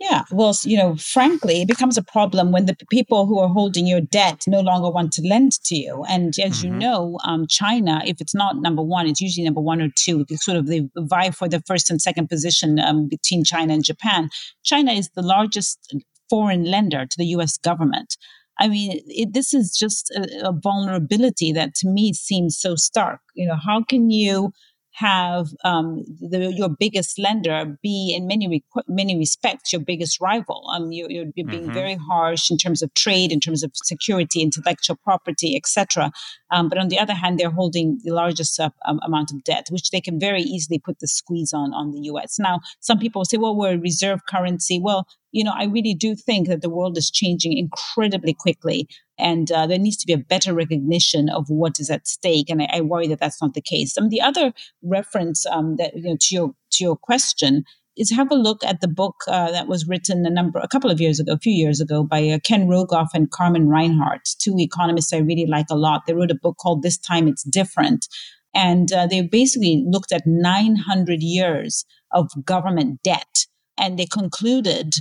Yeah, 0.03 0.23
well, 0.31 0.53
you 0.63 0.77
know, 0.77 0.97
frankly, 0.97 1.61
it 1.61 1.67
becomes 1.69 1.97
a 1.97 2.03
problem 2.03 2.51
when 2.51 2.65
the 2.65 2.75
people 2.91 3.25
who 3.25 3.39
are 3.39 3.47
holding 3.47 3.87
your 3.87 4.01
debt 4.01 4.43
no 4.47 4.59
longer 4.59 4.89
want 4.89 5.13
to 5.13 5.21
lend 5.21 5.53
to 5.63 5.75
you. 5.75 6.03
And 6.09 6.37
as 6.39 6.57
mm-hmm. 6.57 6.65
you 6.65 6.71
know, 6.77 7.17
um, 7.23 7.47
China, 7.47 8.01
if 8.05 8.19
it's 8.19 8.35
not 8.35 8.57
number 8.57 8.81
one, 8.81 9.07
it's 9.07 9.21
usually 9.21 9.45
number 9.45 9.61
one 9.61 9.81
or 9.81 9.87
two. 9.95 10.25
Sort 10.31 10.57
of 10.57 10.67
they 10.67 10.89
vie 10.97 11.31
for 11.31 11.47
the 11.47 11.61
first 11.61 11.89
and 11.89 12.01
second 12.01 12.27
position 12.27 12.79
um, 12.79 13.07
between 13.07 13.45
China 13.45 13.73
and 13.73 13.85
Japan. 13.85 14.29
China 14.65 14.91
is 14.91 15.09
the 15.15 15.21
largest 15.21 15.95
foreign 16.29 16.65
lender 16.65 17.05
to 17.05 17.17
the 17.17 17.27
U.S. 17.27 17.57
government. 17.57 18.17
I 18.59 18.67
mean, 18.67 18.99
it, 19.07 19.31
this 19.31 19.53
is 19.53 19.73
just 19.73 20.11
a, 20.11 20.49
a 20.49 20.51
vulnerability 20.51 21.53
that 21.53 21.75
to 21.75 21.87
me 21.87 22.11
seems 22.11 22.57
so 22.57 22.75
stark. 22.75 23.21
You 23.35 23.47
know, 23.47 23.55
how 23.55 23.83
can 23.83 24.09
you 24.09 24.51
have 24.93 25.47
um, 25.63 26.03
the, 26.19 26.53
your 26.53 26.69
biggest 26.69 27.17
lender 27.17 27.77
be 27.81 28.13
in 28.15 28.27
many 28.27 28.63
many 28.87 29.17
respects 29.17 29.73
your 29.73 29.81
biggest 29.81 30.21
rival. 30.21 30.69
Um, 30.73 30.91
you, 30.91 31.07
you're, 31.09 31.25
you're 31.35 31.47
being 31.47 31.63
mm-hmm. 31.63 31.73
very 31.73 31.95
harsh 31.95 32.51
in 32.51 32.57
terms 32.57 32.83
of 32.83 32.93
trade, 32.93 33.31
in 33.31 33.39
terms 33.39 33.63
of 33.63 33.71
security, 33.73 34.41
intellectual 34.41 34.97
property, 35.03 35.55
etc. 35.55 36.11
Um, 36.51 36.69
but 36.69 36.77
on 36.77 36.89
the 36.89 36.99
other 36.99 37.13
hand, 37.13 37.39
they're 37.39 37.49
holding 37.49 37.99
the 38.03 38.13
largest 38.13 38.59
uh, 38.59 38.69
um, 38.85 38.99
amount 39.03 39.31
of 39.31 39.43
debt, 39.43 39.67
which 39.71 39.89
they 39.89 40.01
can 40.01 40.19
very 40.19 40.41
easily 40.41 40.77
put 40.77 40.99
the 40.99 41.07
squeeze 41.07 41.53
on 41.53 41.73
on 41.73 41.91
the 41.91 42.01
U.S. 42.01 42.37
Now, 42.37 42.59
some 42.79 42.99
people 42.99 43.25
say, 43.25 43.37
"Well, 43.37 43.55
we're 43.55 43.73
a 43.73 43.77
reserve 43.77 44.21
currency." 44.27 44.79
Well, 44.79 45.07
you 45.31 45.43
know, 45.43 45.53
I 45.55 45.65
really 45.65 45.95
do 45.95 46.15
think 46.15 46.47
that 46.47 46.61
the 46.61 46.69
world 46.69 46.97
is 46.97 47.09
changing 47.09 47.57
incredibly 47.57 48.35
quickly. 48.35 48.87
And 49.17 49.51
uh, 49.51 49.67
there 49.67 49.77
needs 49.77 49.97
to 49.97 50.07
be 50.07 50.13
a 50.13 50.17
better 50.17 50.53
recognition 50.53 51.29
of 51.29 51.45
what 51.47 51.79
is 51.79 51.89
at 51.89 52.07
stake. 52.07 52.49
And 52.49 52.63
I, 52.63 52.69
I 52.73 52.81
worry 52.81 53.07
that 53.07 53.19
that's 53.19 53.41
not 53.41 53.53
the 53.53 53.61
case. 53.61 53.95
And 53.95 54.09
the 54.09 54.21
other 54.21 54.53
reference 54.81 55.45
um, 55.45 55.75
that, 55.77 55.95
you 55.95 56.03
know, 56.03 56.17
to 56.19 56.35
your, 56.35 56.55
to 56.71 56.83
your 56.83 56.95
question 56.95 57.63
is 57.95 58.11
have 58.11 58.31
a 58.31 58.35
look 58.35 58.63
at 58.63 58.81
the 58.81 58.87
book 58.87 59.15
uh, 59.27 59.51
that 59.51 59.67
was 59.67 59.87
written 59.87 60.25
a 60.25 60.29
number, 60.29 60.59
a 60.59 60.67
couple 60.67 60.89
of 60.89 60.99
years 60.99 61.19
ago, 61.19 61.33
a 61.33 61.37
few 61.37 61.53
years 61.53 61.79
ago, 61.79 62.03
by 62.03 62.27
uh, 62.27 62.39
Ken 62.43 62.67
Rogoff 62.67 63.09
and 63.13 63.29
Carmen 63.31 63.69
Reinhart, 63.69 64.29
two 64.39 64.55
economists 64.57 65.13
I 65.13 65.17
really 65.17 65.45
like 65.45 65.67
a 65.69 65.75
lot. 65.75 66.01
They 66.05 66.13
wrote 66.13 66.31
a 66.31 66.35
book 66.35 66.57
called 66.57 66.81
"This 66.81 66.97
Time 66.97 67.27
It's 67.27 67.43
Different," 67.43 68.07
and 68.53 68.91
uh, 68.91 69.07
they 69.07 69.21
basically 69.21 69.83
looked 69.87 70.11
at 70.11 70.25
900 70.25 71.21
years 71.21 71.85
of 72.11 72.29
government 72.45 73.01
debt, 73.03 73.45
and 73.77 73.99
they 73.99 74.05
concluded 74.05 74.95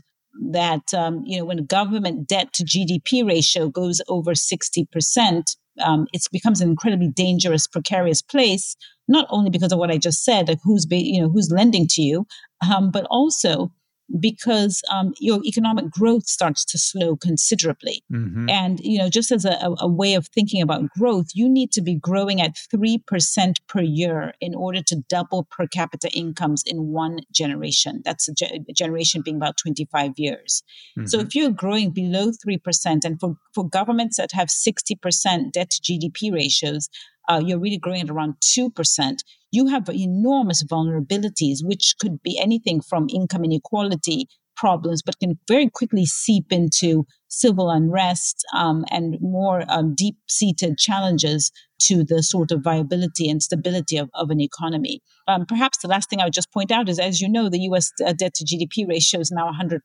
that 0.50 0.92
um, 0.94 1.22
you 1.24 1.38
know 1.38 1.44
when 1.44 1.64
government 1.66 2.26
debt 2.26 2.52
to 2.54 2.64
GDP 2.64 3.26
ratio 3.26 3.68
goes 3.68 4.00
over 4.08 4.32
60%, 4.32 5.56
um, 5.82 6.06
it 6.12 6.22
becomes 6.32 6.60
an 6.60 6.70
incredibly 6.70 7.08
dangerous, 7.08 7.66
precarious 7.66 8.22
place. 8.22 8.76
Not 9.08 9.26
only 9.30 9.50
because 9.50 9.72
of 9.72 9.78
what 9.78 9.90
I 9.90 9.98
just 9.98 10.24
said, 10.24 10.48
like 10.48 10.60
who's 10.62 10.86
you 10.90 11.20
know 11.20 11.28
who's 11.28 11.50
lending 11.50 11.86
to 11.88 12.02
you, 12.02 12.26
um, 12.70 12.90
but 12.90 13.06
also 13.10 13.72
because 14.18 14.82
um, 14.90 15.14
your 15.18 15.40
economic 15.44 15.90
growth 15.90 16.26
starts 16.26 16.64
to 16.66 16.78
slow 16.78 17.16
considerably. 17.16 18.02
Mm-hmm. 18.12 18.48
And, 18.50 18.80
you 18.80 18.98
know, 18.98 19.08
just 19.08 19.30
as 19.30 19.44
a, 19.44 19.74
a, 19.78 19.88
way 19.88 20.14
of 20.14 20.28
thinking 20.28 20.60
about 20.60 20.90
growth, 20.90 21.28
you 21.34 21.48
need 21.48 21.72
to 21.72 21.80
be 21.80 21.94
growing 21.94 22.40
at 22.40 22.56
3% 22.56 23.54
per 23.68 23.80
year 23.80 24.34
in 24.40 24.54
order 24.54 24.82
to 24.82 24.96
double 25.08 25.44
per 25.44 25.66
capita 25.66 26.10
incomes 26.12 26.62
in 26.66 26.88
one 26.88 27.20
generation. 27.32 28.02
That's 28.04 28.28
a, 28.28 28.34
ge- 28.34 28.60
a 28.68 28.72
generation 28.72 29.22
being 29.22 29.36
about 29.36 29.56
25 29.56 30.12
years. 30.16 30.62
Mm-hmm. 30.98 31.06
So 31.06 31.20
if 31.20 31.34
you're 31.34 31.50
growing 31.50 31.90
below 31.90 32.30
3%, 32.30 33.04
and 33.04 33.18
for, 33.20 33.36
for 33.54 33.68
governments 33.68 34.16
that 34.16 34.32
have 34.32 34.48
60% 34.48 35.52
debt 35.52 35.70
to 35.70 35.82
GDP 35.82 36.32
ratios, 36.32 36.88
uh, 37.28 37.40
you're 37.44 37.58
really 37.58 37.78
growing 37.78 38.02
at 38.02 38.10
around 38.10 38.34
2%, 38.40 39.18
you 39.52 39.66
have 39.68 39.88
enormous 39.88 40.64
vulnerabilities, 40.64 41.58
which 41.62 41.94
could 42.00 42.22
be 42.22 42.38
anything 42.40 42.80
from 42.80 43.06
income 43.08 43.44
inequality 43.44 44.26
problems, 44.56 45.02
but 45.02 45.18
can 45.18 45.38
very 45.48 45.68
quickly 45.68 46.06
seep 46.06 46.52
into 46.52 47.06
civil 47.28 47.70
unrest 47.70 48.44
um, 48.54 48.84
and 48.90 49.16
more 49.20 49.64
um, 49.68 49.94
deep 49.94 50.16
seated 50.28 50.78
challenges 50.78 51.50
to 51.80 52.04
the 52.04 52.22
sort 52.22 52.52
of 52.52 52.62
viability 52.62 53.28
and 53.28 53.42
stability 53.42 53.96
of, 53.96 54.08
of 54.14 54.30
an 54.30 54.40
economy. 54.40 55.00
Um, 55.26 55.46
perhaps 55.46 55.78
the 55.78 55.88
last 55.88 56.08
thing 56.08 56.20
I 56.20 56.24
would 56.24 56.32
just 56.32 56.52
point 56.52 56.70
out 56.70 56.88
is, 56.88 56.98
as 56.98 57.20
you 57.20 57.28
know, 57.28 57.48
the 57.48 57.60
US 57.60 57.90
uh, 58.04 58.12
debt 58.12 58.34
to 58.34 58.44
GDP 58.44 58.88
ratio 58.88 59.20
is 59.20 59.30
now 59.30 59.50
100% 59.50 59.80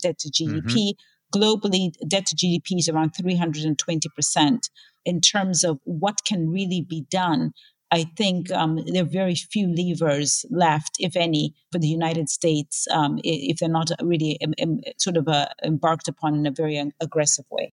debt 0.00 0.18
to 0.18 0.30
GDP. 0.30 0.62
Mm-hmm. 0.62 1.38
Globally, 1.38 1.92
debt 2.08 2.26
to 2.26 2.36
GDP 2.36 2.78
is 2.78 2.88
around 2.88 3.12
320% 3.14 4.58
in 5.04 5.20
terms 5.20 5.64
of 5.64 5.78
what 5.84 6.18
can 6.26 6.48
really 6.50 6.84
be 6.86 7.06
done 7.10 7.52
I 7.92 8.04
think 8.16 8.50
um, 8.52 8.80
there 8.86 9.02
are 9.02 9.06
very 9.06 9.34
few 9.34 9.68
levers 9.68 10.46
left, 10.48 10.96
if 10.98 11.14
any, 11.14 11.54
for 11.70 11.78
the 11.78 11.86
United 11.86 12.30
States 12.30 12.88
um, 12.90 13.18
if 13.22 13.58
they're 13.58 13.68
not 13.68 13.90
really 14.02 14.38
um, 14.42 14.54
um, 14.62 14.80
sort 14.98 15.18
of 15.18 15.28
uh, 15.28 15.48
embarked 15.62 16.08
upon 16.08 16.34
in 16.34 16.46
a 16.46 16.50
very 16.50 16.82
aggressive 17.00 17.44
way. 17.50 17.70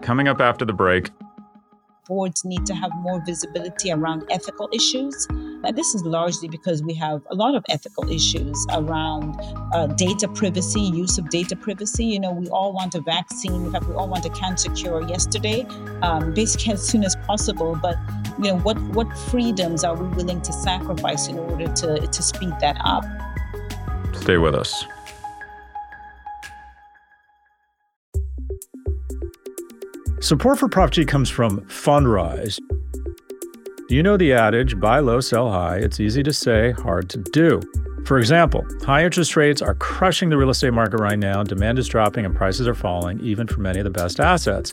Coming 0.00 0.28
up 0.28 0.40
after 0.40 0.64
the 0.64 0.72
break, 0.72 1.10
boards 2.06 2.44
need 2.44 2.66
to 2.66 2.74
have 2.74 2.90
more 2.96 3.22
visibility 3.24 3.90
around 3.90 4.24
ethical 4.30 4.68
issues. 4.72 5.26
And 5.30 5.76
this 5.76 5.94
is 5.94 6.02
largely 6.04 6.48
because 6.48 6.82
we 6.82 6.94
have 6.94 7.22
a 7.30 7.34
lot 7.34 7.54
of 7.54 7.64
ethical 7.70 8.10
issues 8.10 8.66
around 8.72 9.36
uh, 9.72 9.86
data 9.88 10.28
privacy, 10.28 10.80
use 10.80 11.18
of 11.18 11.30
data 11.30 11.56
privacy. 11.56 12.04
You 12.04 12.20
know, 12.20 12.32
we 12.32 12.48
all 12.48 12.72
want 12.72 12.94
a 12.94 13.00
vaccine. 13.00 13.66
In 13.66 13.72
fact, 13.72 13.86
we 13.86 13.94
all 13.94 14.08
want 14.08 14.24
a 14.26 14.30
cancer 14.30 14.70
cure 14.72 15.06
yesterday, 15.08 15.66
um, 16.02 16.34
basically 16.34 16.74
as 16.74 16.86
soon 16.86 17.04
as 17.04 17.16
possible. 17.26 17.78
But 17.80 17.96
you 18.38 18.52
know, 18.52 18.58
what 18.58 18.80
what 18.94 19.10
freedoms 19.30 19.84
are 19.84 19.96
we 19.96 20.08
willing 20.16 20.42
to 20.42 20.52
sacrifice 20.52 21.28
in 21.28 21.38
order 21.38 21.66
to 21.66 22.06
to 22.06 22.22
speed 22.22 22.54
that 22.60 22.76
up? 22.84 23.04
Stay 24.14 24.38
with 24.38 24.54
us. 24.54 24.84
Support 30.24 30.58
for 30.58 30.68
Prop 30.70 30.90
G 30.90 31.04
comes 31.04 31.28
from 31.28 31.60
Fundrise. 31.66 32.58
You 33.90 34.02
know 34.02 34.16
the 34.16 34.32
adage 34.32 34.80
buy 34.80 35.00
low, 35.00 35.20
sell 35.20 35.50
high. 35.50 35.76
It's 35.76 36.00
easy 36.00 36.22
to 36.22 36.32
say, 36.32 36.70
hard 36.70 37.10
to 37.10 37.18
do. 37.18 37.60
For 38.06 38.16
example, 38.16 38.66
high 38.86 39.04
interest 39.04 39.36
rates 39.36 39.60
are 39.60 39.74
crushing 39.74 40.30
the 40.30 40.38
real 40.38 40.48
estate 40.48 40.72
market 40.72 40.98
right 40.98 41.18
now. 41.18 41.42
Demand 41.42 41.78
is 41.78 41.86
dropping 41.88 42.24
and 42.24 42.34
prices 42.34 42.66
are 42.66 42.74
falling, 42.74 43.20
even 43.20 43.46
for 43.46 43.60
many 43.60 43.80
of 43.80 43.84
the 43.84 43.90
best 43.90 44.18
assets. 44.18 44.72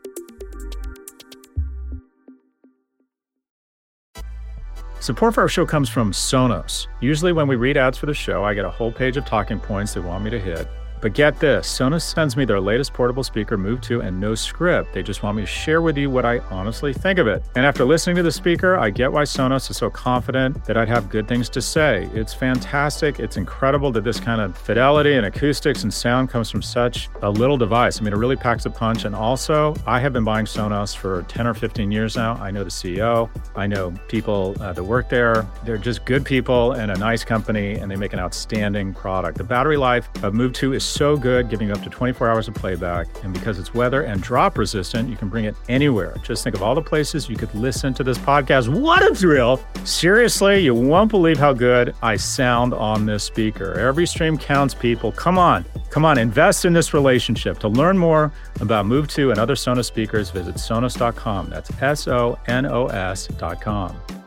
Support 5.01 5.33
for 5.33 5.41
our 5.41 5.49
show 5.49 5.65
comes 5.65 5.89
from 5.89 6.11
Sonos. 6.11 6.85
Usually, 6.99 7.33
when 7.33 7.47
we 7.47 7.55
read 7.55 7.75
ads 7.75 7.97
for 7.97 8.05
the 8.05 8.13
show, 8.13 8.43
I 8.43 8.53
get 8.53 8.65
a 8.65 8.69
whole 8.69 8.91
page 8.91 9.17
of 9.17 9.25
talking 9.25 9.59
points 9.59 9.95
they 9.95 9.99
want 9.99 10.23
me 10.23 10.29
to 10.29 10.39
hit. 10.39 10.67
But 11.01 11.13
get 11.13 11.39
this 11.39 11.67
Sonos 11.67 12.03
sends 12.03 12.37
me 12.37 12.45
their 12.45 12.61
latest 12.61 12.93
portable 12.93 13.23
speaker, 13.23 13.57
Move 13.57 13.81
2, 13.81 14.01
and 14.01 14.19
no 14.19 14.35
script. 14.35 14.93
They 14.93 15.01
just 15.01 15.23
want 15.23 15.37
me 15.37 15.43
to 15.43 15.47
share 15.47 15.81
with 15.81 15.97
you 15.97 16.09
what 16.09 16.25
I 16.25 16.39
honestly 16.51 16.93
think 16.93 17.17
of 17.17 17.27
it. 17.27 17.43
And 17.55 17.65
after 17.65 17.83
listening 17.83 18.15
to 18.17 18.23
the 18.23 18.31
speaker, 18.31 18.77
I 18.77 18.91
get 18.91 19.11
why 19.11 19.23
Sonos 19.23 19.69
is 19.71 19.77
so 19.77 19.89
confident 19.89 20.63
that 20.65 20.77
I'd 20.77 20.87
have 20.89 21.09
good 21.09 21.27
things 21.27 21.49
to 21.49 21.61
say. 21.61 22.07
It's 22.13 22.33
fantastic. 22.33 23.19
It's 23.19 23.37
incredible 23.37 23.91
that 23.93 24.03
this 24.03 24.19
kind 24.19 24.41
of 24.41 24.55
fidelity 24.55 25.13
and 25.13 25.25
acoustics 25.25 25.83
and 25.83 25.91
sound 25.93 26.29
comes 26.29 26.51
from 26.51 26.61
such 26.61 27.09
a 27.23 27.29
little 27.29 27.57
device. 27.57 27.99
I 27.99 28.03
mean, 28.03 28.13
it 28.13 28.17
really 28.17 28.35
packs 28.35 28.65
a 28.65 28.69
punch. 28.69 29.05
And 29.05 29.15
also, 29.15 29.75
I 29.87 29.99
have 29.99 30.13
been 30.13 30.23
buying 30.23 30.45
Sonos 30.45 30.95
for 30.95 31.23
10 31.23 31.47
or 31.47 31.55
15 31.55 31.91
years 31.91 32.15
now. 32.15 32.35
I 32.35 32.51
know 32.51 32.63
the 32.63 32.69
CEO, 32.69 33.29
I 33.55 33.65
know 33.65 33.91
people 34.07 34.55
uh, 34.59 34.73
that 34.73 34.83
work 34.83 35.09
there. 35.09 35.47
They're 35.65 35.77
just 35.77 36.05
good 36.05 36.23
people 36.25 36.73
and 36.73 36.91
a 36.91 36.97
nice 36.97 37.23
company, 37.23 37.73
and 37.73 37.89
they 37.89 37.95
make 37.95 38.13
an 38.13 38.19
outstanding 38.19 38.93
product. 38.93 39.37
The 39.37 39.43
battery 39.43 39.77
life 39.77 40.07
of 40.23 40.33
Move 40.35 40.53
2 40.53 40.73
is 40.73 40.90
so 40.91 41.17
good, 41.17 41.49
giving 41.49 41.71
up 41.71 41.81
to 41.83 41.89
24 41.89 42.29
hours 42.29 42.47
of 42.47 42.53
playback. 42.53 43.07
And 43.23 43.33
because 43.33 43.59
it's 43.59 43.73
weather 43.73 44.03
and 44.03 44.21
drop 44.21 44.57
resistant, 44.57 45.09
you 45.09 45.15
can 45.15 45.29
bring 45.29 45.45
it 45.45 45.55
anywhere. 45.69 46.15
Just 46.23 46.43
think 46.43 46.55
of 46.55 46.61
all 46.61 46.75
the 46.75 46.81
places 46.81 47.29
you 47.29 47.35
could 47.35 47.53
listen 47.55 47.93
to 47.95 48.03
this 48.03 48.17
podcast. 48.17 48.67
What 48.69 49.09
a 49.09 49.15
thrill! 49.15 49.59
Seriously, 49.83 50.59
you 50.63 50.75
won't 50.75 51.09
believe 51.09 51.37
how 51.37 51.53
good 51.53 51.95
I 52.01 52.15
sound 52.15 52.73
on 52.73 53.05
this 53.05 53.23
speaker. 53.23 53.73
Every 53.73 54.05
stream 54.05 54.37
counts, 54.37 54.73
people. 54.73 55.11
Come 55.11 55.37
on, 55.37 55.65
come 55.89 56.05
on, 56.05 56.17
invest 56.17 56.65
in 56.65 56.73
this 56.73 56.93
relationship. 56.93 57.59
To 57.59 57.67
learn 57.67 57.97
more 57.97 58.31
about 58.59 58.85
Move 58.85 59.07
2 59.07 59.31
and 59.31 59.39
other 59.39 59.55
Sonos 59.55 59.85
speakers, 59.85 60.29
visit 60.29 60.55
Sonos.com. 60.55 61.49
That's 61.49 61.71
S 61.81 62.07
O 62.07 62.37
N 62.47 62.65
O 62.65 62.87
S.com. 62.87 64.20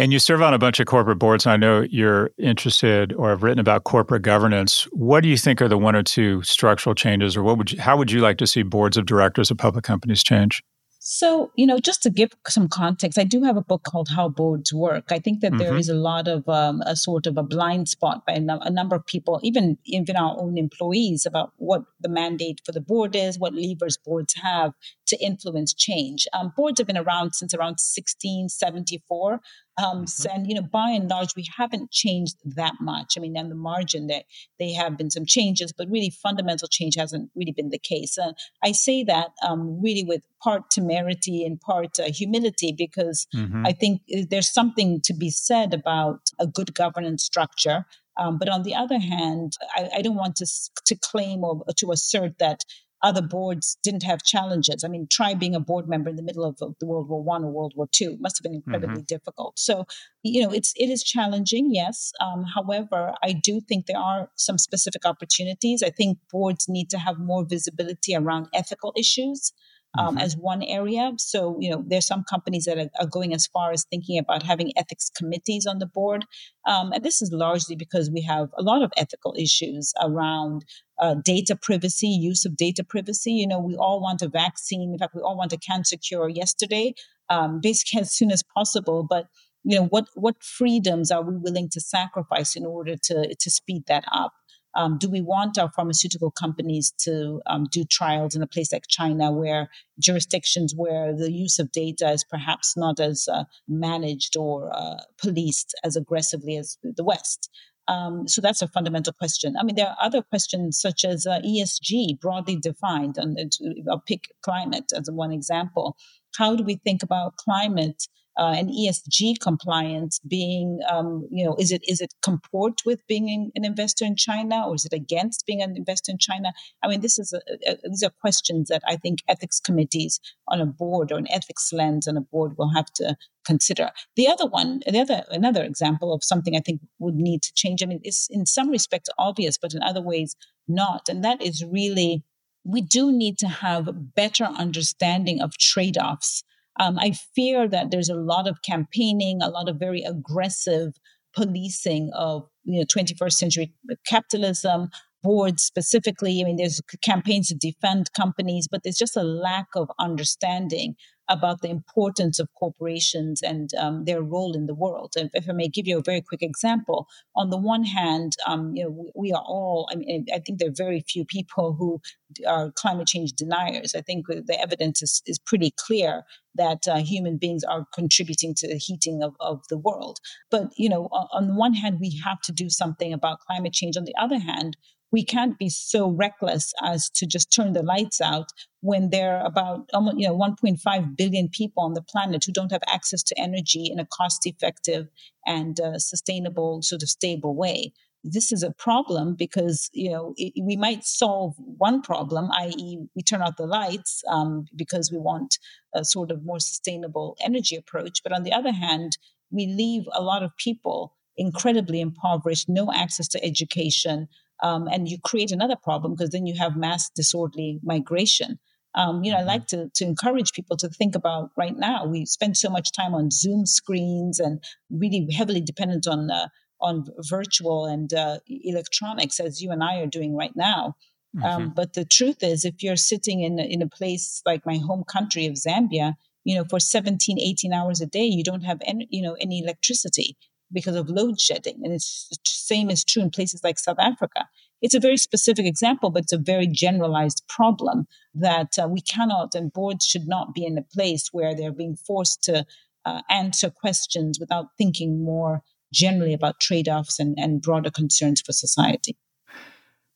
And 0.00 0.14
you 0.14 0.18
serve 0.18 0.40
on 0.40 0.54
a 0.54 0.58
bunch 0.58 0.80
of 0.80 0.86
corporate 0.86 1.18
boards. 1.18 1.44
And 1.44 1.52
I 1.52 1.56
know 1.58 1.82
you're 1.82 2.30
interested 2.38 3.12
or 3.12 3.28
have 3.28 3.42
written 3.42 3.58
about 3.58 3.84
corporate 3.84 4.22
governance. 4.22 4.84
What 4.92 5.20
do 5.20 5.28
you 5.28 5.36
think 5.36 5.60
are 5.60 5.68
the 5.68 5.76
one 5.76 5.94
or 5.94 6.02
two 6.02 6.42
structural 6.42 6.94
changes, 6.94 7.36
or 7.36 7.42
what 7.42 7.58
would 7.58 7.72
you, 7.72 7.78
how 7.82 7.98
would 7.98 8.10
you 8.10 8.20
like 8.20 8.38
to 8.38 8.46
see 8.46 8.62
boards 8.62 8.96
of 8.96 9.04
directors 9.04 9.50
of 9.50 9.58
public 9.58 9.84
companies 9.84 10.22
change? 10.22 10.62
So, 11.02 11.50
you 11.56 11.66
know, 11.66 11.78
just 11.78 12.02
to 12.02 12.10
give 12.10 12.30
some 12.46 12.68
context, 12.68 13.18
I 13.18 13.24
do 13.24 13.42
have 13.42 13.56
a 13.56 13.62
book 13.62 13.84
called 13.84 14.10
How 14.10 14.28
Boards 14.28 14.70
Work. 14.72 15.10
I 15.10 15.18
think 15.18 15.40
that 15.40 15.52
mm-hmm. 15.52 15.58
there 15.58 15.76
is 15.76 15.88
a 15.88 15.94
lot 15.94 16.28
of 16.28 16.46
um, 16.46 16.82
a 16.82 16.94
sort 16.94 17.26
of 17.26 17.38
a 17.38 17.42
blind 17.42 17.88
spot 17.88 18.26
by 18.26 18.34
a, 18.34 18.40
no- 18.40 18.60
a, 18.60 18.70
number 18.70 18.96
of 18.96 19.06
people, 19.06 19.40
even 19.42 19.78
even 19.86 20.16
our 20.16 20.38
own 20.38 20.58
employees, 20.58 21.24
about 21.24 21.52
what 21.56 21.84
the 22.00 22.10
mandate 22.10 22.60
for 22.66 22.72
the 22.72 22.82
board 22.82 23.16
is, 23.16 23.38
what 23.38 23.54
levers 23.54 23.96
boards 23.96 24.34
have 24.42 24.72
to 25.06 25.16
influence 25.24 25.72
change. 25.72 26.28
Um, 26.34 26.52
boards 26.54 26.78
have 26.78 26.86
been 26.86 26.98
around 26.98 27.34
since 27.34 27.54
around 27.54 27.78
1674. 27.80 29.40
Um, 29.80 30.04
mm-hmm. 30.04 30.30
And 30.30 30.46
you 30.46 30.54
know, 30.54 30.62
by 30.62 30.90
and 30.90 31.08
large, 31.08 31.34
we 31.36 31.46
haven't 31.56 31.90
changed 31.90 32.36
that 32.44 32.74
much. 32.80 33.14
I 33.16 33.20
mean, 33.20 33.36
on 33.36 33.48
the 33.48 33.54
margin, 33.54 34.06
there 34.06 34.22
they 34.58 34.72
have 34.72 34.96
been 34.96 35.10
some 35.10 35.26
changes, 35.26 35.72
but 35.72 35.88
really 35.90 36.10
fundamental 36.10 36.68
change 36.68 36.96
hasn't 36.96 37.30
really 37.34 37.52
been 37.52 37.70
the 37.70 37.78
case. 37.78 38.18
And 38.18 38.34
I 38.62 38.72
say 38.72 39.04
that 39.04 39.30
um, 39.46 39.80
really 39.82 40.04
with 40.04 40.22
part 40.42 40.70
temerity 40.70 41.44
and 41.44 41.60
part 41.60 41.98
uh, 41.98 42.10
humility 42.12 42.72
because 42.76 43.26
mm-hmm. 43.34 43.66
I 43.66 43.72
think 43.72 44.02
uh, 44.14 44.22
there's 44.28 44.52
something 44.52 45.00
to 45.04 45.14
be 45.14 45.30
said 45.30 45.74
about 45.74 46.20
a 46.38 46.46
good 46.46 46.74
governance 46.74 47.24
structure. 47.24 47.86
Um, 48.16 48.38
but 48.38 48.48
on 48.48 48.64
the 48.64 48.74
other 48.74 48.98
hand, 48.98 49.54
I, 49.74 49.88
I, 49.96 50.02
don't 50.02 50.16
want 50.16 50.36
to 50.36 50.46
to 50.86 50.94
claim 50.96 51.42
or 51.42 51.64
to 51.78 51.92
assert 51.92 52.38
that 52.38 52.64
other 53.02 53.22
boards 53.22 53.78
didn't 53.82 54.02
have 54.02 54.22
challenges. 54.22 54.84
I 54.84 54.88
mean, 54.88 55.06
try 55.10 55.34
being 55.34 55.54
a 55.54 55.60
board 55.60 55.88
member 55.88 56.10
in 56.10 56.16
the 56.16 56.22
middle 56.22 56.44
of, 56.44 56.56
the 56.58 56.86
World 56.86 57.08
War 57.08 57.22
One 57.22 57.44
or 57.44 57.50
World 57.50 57.72
War 57.76 57.88
Two 57.90 58.16
must 58.20 58.38
have 58.38 58.42
been 58.42 58.54
incredibly 58.54 58.96
mm-hmm. 58.96 59.04
difficult. 59.04 59.58
So, 59.58 59.86
you 60.22 60.42
know, 60.42 60.50
it's 60.50 60.72
it 60.76 60.90
is 60.90 61.02
challenging, 61.02 61.70
yes. 61.72 62.12
Um, 62.20 62.44
however, 62.54 63.14
I 63.22 63.32
do 63.32 63.60
think 63.60 63.86
there 63.86 63.98
are 63.98 64.30
some 64.36 64.58
specific 64.58 65.04
opportunities. 65.04 65.82
I 65.82 65.90
think 65.90 66.18
boards 66.30 66.68
need 66.68 66.90
to 66.90 66.98
have 66.98 67.18
more 67.18 67.44
visibility 67.44 68.14
around 68.14 68.48
ethical 68.54 68.92
issues 68.96 69.52
um, 69.98 70.14
mm-hmm. 70.14 70.18
as 70.18 70.36
one 70.36 70.62
area. 70.62 71.12
So, 71.18 71.56
you 71.60 71.70
know, 71.70 71.84
there's 71.86 72.06
some 72.06 72.24
companies 72.28 72.64
that 72.64 72.78
are, 72.78 72.90
are, 73.00 73.06
going 73.06 73.34
as 73.34 73.46
far 73.46 73.72
as 73.72 73.84
thinking 73.84 74.18
about 74.18 74.42
having 74.42 74.72
ethics 74.76 75.10
committees 75.16 75.66
on 75.66 75.78
the 75.78 75.86
board. 75.86 76.26
Um, 76.66 76.92
and 76.92 77.04
this 77.04 77.20
is 77.20 77.32
largely 77.32 77.76
because 77.76 78.10
we 78.10 78.22
have 78.22 78.50
a 78.56 78.62
lot 78.62 78.82
of 78.82 78.92
ethical 78.96 79.34
issues 79.36 79.92
around 80.00 80.64
uh, 81.00 81.16
data 81.24 81.56
privacy, 81.60 82.08
use 82.08 82.44
of 82.44 82.56
data 82.56 82.84
privacy. 82.84 83.32
You 83.32 83.48
know, 83.48 83.58
we 83.58 83.74
all 83.76 84.00
want 84.00 84.22
a 84.22 84.28
vaccine. 84.28 84.92
In 84.92 84.98
fact, 84.98 85.14
we 85.14 85.22
all 85.22 85.36
want 85.36 85.52
a 85.52 85.58
cancer 85.58 85.96
cure 85.96 86.28
yesterday, 86.28 86.94
um, 87.28 87.60
basically 87.60 88.00
as 88.02 88.12
soon 88.12 88.30
as 88.30 88.42
possible. 88.42 89.04
But 89.08 89.26
you 89.62 89.76
know 89.76 89.86
what 89.86 90.08
what 90.14 90.42
freedoms 90.42 91.10
are 91.10 91.22
we 91.22 91.36
willing 91.36 91.68
to 91.70 91.80
sacrifice 91.80 92.56
in 92.56 92.64
order 92.64 92.96
to 92.96 93.34
to 93.34 93.50
speed 93.50 93.82
that 93.88 94.04
up 94.10 94.32
um, 94.74 94.98
do 94.98 95.10
we 95.10 95.20
want 95.20 95.58
our 95.58 95.70
pharmaceutical 95.70 96.30
companies 96.30 96.92
to 97.00 97.40
um, 97.46 97.66
do 97.70 97.84
trials 97.84 98.34
in 98.34 98.42
a 98.42 98.46
place 98.46 98.72
like 98.72 98.84
China, 98.88 99.32
where 99.32 99.68
jurisdictions 99.98 100.74
where 100.76 101.14
the 101.14 101.32
use 101.32 101.58
of 101.58 101.72
data 101.72 102.10
is 102.10 102.24
perhaps 102.24 102.76
not 102.76 103.00
as 103.00 103.28
uh, 103.30 103.44
managed 103.68 104.36
or 104.36 104.70
uh, 104.74 105.00
policed 105.20 105.74
as 105.84 105.96
aggressively 105.96 106.56
as 106.56 106.78
the 106.82 107.04
West? 107.04 107.50
Um, 107.88 108.28
so 108.28 108.40
that's 108.40 108.62
a 108.62 108.68
fundamental 108.68 109.12
question. 109.12 109.56
I 109.58 109.64
mean, 109.64 109.74
there 109.74 109.88
are 109.88 109.96
other 110.00 110.22
questions 110.22 110.80
such 110.80 111.04
as 111.04 111.26
uh, 111.26 111.40
ESG, 111.40 112.20
broadly 112.20 112.56
defined, 112.56 113.16
and 113.18 113.52
I'll 113.90 114.04
pick 114.06 114.28
climate 114.42 114.92
as 114.94 115.10
one 115.10 115.32
example. 115.32 115.96
How 116.36 116.54
do 116.54 116.62
we 116.62 116.76
think 116.76 117.02
about 117.02 117.36
climate 117.36 118.06
uh, 118.38 118.54
and 118.56 118.70
ESG 118.70 119.40
compliance 119.40 120.20
being, 120.26 120.80
um, 120.90 121.26
you 121.30 121.44
know, 121.44 121.56
is 121.58 121.72
it 121.72 121.82
is 121.86 122.00
it 122.00 122.14
comport 122.22 122.80
with 122.86 123.06
being 123.06 123.50
an 123.54 123.64
investor 123.64 124.04
in 124.04 124.16
China 124.16 124.66
or 124.66 124.74
is 124.74 124.84
it 124.84 124.92
against 124.92 125.44
being 125.46 125.62
an 125.62 125.76
investor 125.76 126.12
in 126.12 126.18
China? 126.18 126.52
I 126.82 126.88
mean, 126.88 127.00
this 127.00 127.18
is 127.18 127.32
a, 127.32 127.40
a, 127.70 127.76
these 127.88 128.02
are 128.02 128.12
questions 128.20 128.68
that 128.68 128.82
I 128.86 128.96
think 128.96 129.20
ethics 129.28 129.60
committees 129.60 130.20
on 130.48 130.60
a 130.60 130.66
board 130.66 131.12
or 131.12 131.18
an 131.18 131.30
ethics 131.30 131.72
lens 131.72 132.06
on 132.06 132.16
a 132.16 132.20
board 132.20 132.56
will 132.56 132.72
have 132.74 132.92
to 132.94 133.16
consider. 133.44 133.90
The 134.16 134.28
other 134.28 134.46
one, 134.46 134.80
the 134.86 135.00
other 135.00 135.24
another 135.30 135.64
example 135.64 136.14
of 136.14 136.24
something 136.24 136.56
I 136.56 136.60
think 136.60 136.80
would 136.98 137.16
need 137.16 137.42
to 137.42 137.52
change. 137.54 137.82
I 137.82 137.86
mean, 137.86 138.00
it's 138.04 138.28
in 138.30 138.46
some 138.46 138.70
respects 138.70 139.10
obvious, 139.18 139.58
but 139.58 139.74
in 139.74 139.82
other 139.82 140.02
ways 140.02 140.36
not, 140.68 141.08
and 141.08 141.24
that 141.24 141.42
is 141.42 141.64
really 141.64 142.22
we 142.64 142.80
do 142.80 143.10
need 143.10 143.38
to 143.38 143.48
have 143.48 144.14
better 144.14 144.44
understanding 144.44 145.40
of 145.40 145.56
trade-offs 145.56 146.44
um, 146.80 146.98
I 146.98 147.12
fear 147.34 147.68
that 147.68 147.90
there's 147.90 148.08
a 148.08 148.14
lot 148.14 148.48
of 148.48 148.62
campaigning, 148.62 149.40
a 149.42 149.50
lot 149.50 149.68
of 149.68 149.76
very 149.76 150.02
aggressive 150.02 150.94
policing 151.36 152.10
of 152.14 152.48
you 152.64 152.80
know 152.80 152.86
21st 152.86 153.32
century 153.32 153.72
capitalism 154.06 154.88
boards 155.22 155.62
specifically. 155.62 156.40
I 156.40 156.44
mean 156.44 156.56
there's 156.56 156.80
campaigns 157.04 157.48
to 157.48 157.54
defend 157.54 158.12
companies 158.14 158.66
but 158.68 158.82
there's 158.82 158.96
just 158.96 159.16
a 159.16 159.22
lack 159.22 159.66
of 159.76 159.88
understanding 160.00 160.96
about 161.30 161.62
the 161.62 161.70
importance 161.70 162.40
of 162.40 162.48
corporations 162.58 163.40
and 163.40 163.70
um, 163.78 164.04
their 164.04 164.20
role 164.20 164.54
in 164.54 164.66
the 164.66 164.74
world. 164.74 165.12
And 165.16 165.30
if 165.32 165.48
I 165.48 165.52
may 165.52 165.68
give 165.68 165.86
you 165.86 165.98
a 165.98 166.02
very 166.02 166.20
quick 166.20 166.42
example, 166.42 167.06
on 167.36 167.50
the 167.50 167.56
one 167.56 167.84
hand, 167.84 168.32
um, 168.46 168.74
you 168.74 168.84
know, 168.84 169.10
we, 169.14 169.32
are 169.32 169.44
all. 169.46 169.88
I 169.92 169.94
mean, 169.94 170.26
I 170.34 170.40
think 170.40 170.58
there 170.58 170.68
are 170.68 170.74
very 170.76 171.04
few 171.08 171.24
people 171.24 171.72
who 171.72 172.00
are 172.46 172.72
climate 172.72 173.06
change 173.06 173.32
deniers. 173.32 173.94
I 173.94 174.00
think 174.00 174.26
the 174.26 174.58
evidence 174.60 175.02
is, 175.02 175.22
is 175.24 175.38
pretty 175.38 175.72
clear 175.76 176.24
that 176.56 176.88
uh, 176.88 176.96
human 176.96 177.38
beings 177.38 177.62
are 177.62 177.86
contributing 177.94 178.54
to 178.56 178.66
the 178.66 178.76
heating 178.76 179.22
of, 179.22 179.36
of 179.38 179.62
the 179.68 179.78
world. 179.78 180.18
But 180.50 180.72
you 180.76 180.88
know, 180.88 181.04
on, 181.12 181.28
on 181.32 181.48
the 181.48 181.54
one 181.54 181.74
hand, 181.74 181.98
we 182.00 182.20
have 182.24 182.40
to 182.42 182.52
do 182.52 182.68
something 182.68 183.12
about 183.12 183.38
climate 183.40 183.72
change. 183.72 183.96
On 183.96 184.04
the 184.04 184.16
other 184.20 184.40
hand, 184.40 184.76
we 185.12 185.24
can't 185.24 185.58
be 185.58 185.68
so 185.68 186.10
reckless 186.10 186.72
as 186.82 187.10
to 187.10 187.26
just 187.26 187.52
turn 187.52 187.72
the 187.72 187.82
lights 187.82 188.20
out 188.20 188.52
when 188.80 189.10
there 189.10 189.36
are 189.36 189.46
about 189.46 189.88
almost 189.92 190.18
you 190.18 190.26
know 190.26 190.36
1.5 190.36 191.16
billion 191.16 191.48
people 191.48 191.82
on 191.82 191.94
the 191.94 192.02
planet 192.02 192.44
who 192.44 192.52
don't 192.52 192.72
have 192.72 192.82
access 192.86 193.22
to 193.22 193.38
energy 193.38 193.88
in 193.90 193.98
a 193.98 194.06
cost 194.06 194.46
effective 194.46 195.08
and 195.46 195.80
uh, 195.80 195.98
sustainable 195.98 196.82
sort 196.82 197.02
of 197.02 197.08
stable 197.08 197.54
way. 197.54 197.92
This 198.22 198.52
is 198.52 198.62
a 198.62 198.72
problem 198.72 199.34
because 199.34 199.88
you 199.92 200.10
know 200.10 200.34
it, 200.36 200.52
we 200.62 200.76
might 200.76 201.04
solve 201.04 201.54
one 201.58 202.02
problem 202.02 202.50
i.e 202.58 202.98
we 203.16 203.22
turn 203.22 203.42
out 203.42 203.56
the 203.56 203.66
lights 203.66 204.22
um, 204.28 204.66
because 204.76 205.10
we 205.10 205.18
want 205.18 205.58
a 205.94 206.04
sort 206.04 206.30
of 206.30 206.44
more 206.44 206.60
sustainable 206.60 207.36
energy 207.40 207.76
approach. 207.76 208.22
But 208.22 208.32
on 208.32 208.42
the 208.42 208.52
other 208.52 208.72
hand 208.72 209.16
we 209.50 209.66
leave 209.66 210.04
a 210.12 210.22
lot 210.22 210.42
of 210.42 210.56
people 210.56 211.16
incredibly 211.36 212.00
impoverished 212.00 212.68
no 212.68 212.92
access 212.92 213.26
to 213.28 213.42
education 213.44 214.28
um, 214.62 214.88
and 214.88 215.08
you 215.08 215.18
create 215.22 215.50
another 215.50 215.76
problem 215.76 216.14
because 216.14 216.30
then 216.30 216.46
you 216.46 216.54
have 216.58 216.76
mass 216.76 217.10
disorderly 217.10 217.80
migration. 217.82 218.58
Um, 218.94 219.22
you 219.22 219.30
know, 219.30 219.38
I 219.38 219.40
mm-hmm. 219.40 219.48
like 219.48 219.66
to, 219.68 219.88
to 219.94 220.04
encourage 220.04 220.52
people 220.52 220.76
to 220.78 220.88
think 220.88 221.14
about 221.14 221.50
right 221.56 221.76
now. 221.76 222.06
We 222.06 222.26
spend 222.26 222.56
so 222.56 222.68
much 222.68 222.92
time 222.92 223.14
on 223.14 223.30
Zoom 223.30 223.64
screens 223.64 224.40
and 224.40 224.62
really 224.90 225.28
heavily 225.32 225.60
dependent 225.60 226.06
on 226.06 226.30
uh, 226.30 226.48
on 226.82 227.04
virtual 227.28 227.84
and 227.84 228.12
uh, 228.14 228.38
electronics, 228.48 229.38
as 229.38 229.60
you 229.60 229.70
and 229.70 229.84
I 229.84 229.98
are 229.98 230.06
doing 230.06 230.34
right 230.34 230.56
now. 230.56 230.96
Um, 231.36 231.42
mm-hmm. 231.42 231.44
Um, 231.44 231.72
but 231.76 231.92
the 231.92 232.04
truth 232.04 232.42
is, 232.42 232.64
if 232.64 232.82
you're 232.82 232.96
sitting 232.96 233.42
in 233.42 233.58
in 233.58 233.82
a 233.82 233.88
place 233.88 234.42
like 234.44 234.66
my 234.66 234.78
home 234.78 235.04
country 235.04 235.46
of 235.46 235.54
Zambia, 235.54 236.14
you 236.44 236.56
know, 236.56 236.64
for 236.64 236.80
17, 236.80 237.38
18 237.38 237.72
hours 237.72 238.00
a 238.00 238.06
day, 238.06 238.24
you 238.24 238.42
don't 238.42 238.62
have 238.62 238.80
any, 238.84 239.06
you 239.10 239.22
know, 239.22 239.36
any 239.40 239.60
electricity 239.62 240.36
because 240.72 240.96
of 240.96 241.08
load 241.08 241.40
shedding. 241.40 241.80
And 241.82 241.92
it's 241.92 242.28
the 242.30 242.36
same 242.44 242.90
is 242.90 243.04
true 243.04 243.22
in 243.22 243.30
places 243.30 243.62
like 243.64 243.78
South 243.78 243.98
Africa. 243.98 244.48
It's 244.82 244.94
a 244.94 245.00
very 245.00 245.16
specific 245.16 245.66
example, 245.66 246.10
but 246.10 246.22
it's 246.22 246.32
a 246.32 246.38
very 246.38 246.66
generalized 246.66 247.42
problem 247.48 248.06
that 248.34 248.78
uh, 248.82 248.88
we 248.88 249.00
cannot 249.00 249.54
and 249.54 249.72
boards 249.72 250.06
should 250.06 250.26
not 250.26 250.54
be 250.54 250.64
in 250.64 250.78
a 250.78 250.82
place 250.82 251.28
where 251.32 251.54
they're 251.54 251.72
being 251.72 251.96
forced 251.96 252.42
to 252.44 252.64
uh, 253.04 253.22
answer 253.30 253.70
questions 253.70 254.38
without 254.38 254.66
thinking 254.78 255.24
more 255.24 255.62
generally 255.92 256.32
about 256.32 256.60
trade 256.60 256.88
offs 256.88 257.18
and, 257.18 257.36
and 257.38 257.62
broader 257.62 257.90
concerns 257.90 258.40
for 258.40 258.52
society. 258.52 259.16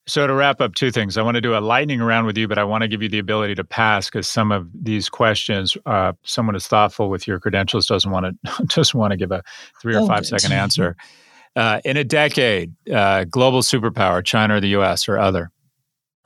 So 0.06 0.26
to 0.26 0.34
wrap 0.34 0.60
up, 0.60 0.74
two 0.74 0.90
things. 0.90 1.16
I 1.16 1.22
want 1.22 1.36
to 1.36 1.40
do 1.40 1.56
a 1.56 1.60
lightning 1.60 2.00
round 2.00 2.26
with 2.26 2.36
you, 2.36 2.46
but 2.46 2.58
I 2.58 2.64
want 2.64 2.82
to 2.82 2.88
give 2.88 3.00
you 3.00 3.08
the 3.08 3.18
ability 3.18 3.54
to 3.54 3.64
pass 3.64 4.10
because 4.10 4.28
some 4.28 4.52
of 4.52 4.68
these 4.74 5.08
questions, 5.08 5.78
uh, 5.86 6.12
someone 6.24 6.54
is 6.54 6.66
thoughtful 6.66 7.08
with 7.08 7.26
your 7.26 7.40
credentials 7.40 7.86
doesn't 7.86 8.10
want 8.10 8.26
to 8.26 8.66
just 8.66 8.94
want 8.94 9.12
to 9.12 9.16
give 9.16 9.32
a 9.32 9.42
three 9.80 9.94
or 9.94 10.00
oh, 10.00 10.06
five 10.06 10.26
second 10.26 10.52
answer. 10.52 10.96
Uh, 11.56 11.80
in 11.84 11.96
a 11.96 12.04
decade, 12.04 12.74
uh, 12.92 13.24
global 13.24 13.62
superpower, 13.62 14.22
China 14.24 14.56
or 14.56 14.60
the 14.60 14.68
U.S. 14.68 15.08
or 15.08 15.18
other. 15.18 15.50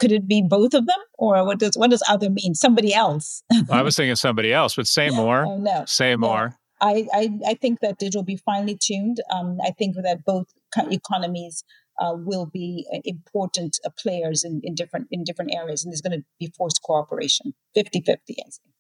Could 0.00 0.10
it 0.10 0.26
be 0.26 0.42
both 0.42 0.74
of 0.74 0.86
them, 0.86 0.98
or 1.18 1.44
what 1.44 1.58
does 1.58 1.76
what 1.76 1.90
does 1.90 2.02
other 2.08 2.30
mean? 2.30 2.54
Somebody 2.54 2.94
else. 2.94 3.42
well, 3.50 3.78
I 3.78 3.82
was 3.82 3.96
thinking 3.96 4.16
somebody 4.16 4.52
else, 4.52 4.74
but 4.74 4.86
say 4.86 5.10
more. 5.10 5.44
Oh, 5.44 5.58
no, 5.58 5.84
say 5.86 6.12
no. 6.12 6.18
more. 6.18 6.58
I, 6.80 7.06
I, 7.12 7.38
I 7.48 7.54
think 7.54 7.80
that 7.80 8.00
it 8.00 8.14
will 8.14 8.22
be 8.22 8.36
finely 8.36 8.76
tuned. 8.80 9.18
Um, 9.32 9.58
I 9.64 9.70
think 9.70 9.96
that 9.96 10.24
both 10.24 10.46
economies 10.76 11.64
uh, 11.98 12.14
will 12.14 12.46
be 12.46 12.86
uh, 12.94 12.98
important 13.04 13.78
uh, 13.84 13.90
players 14.00 14.44
in, 14.44 14.60
in 14.62 14.74
different 14.74 15.08
in 15.10 15.24
different 15.24 15.52
areas, 15.54 15.84
and 15.84 15.92
there's 15.92 16.00
going 16.00 16.18
to 16.18 16.24
be 16.38 16.52
forced 16.56 16.80
cooperation, 16.82 17.54
50-50, 17.76 18.18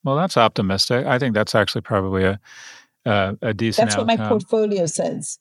Well, 0.04 0.16
that's 0.16 0.36
optimistic. 0.36 1.06
I 1.06 1.18
think 1.18 1.34
that's 1.34 1.54
actually 1.54 1.82
probably 1.82 2.24
a 2.24 2.40
a, 3.04 3.36
a 3.42 3.54
decent. 3.54 3.88
That's 3.88 3.96
outcome. 3.96 4.08
what 4.08 4.18
my 4.18 4.28
portfolio 4.28 4.86
says. 4.86 5.38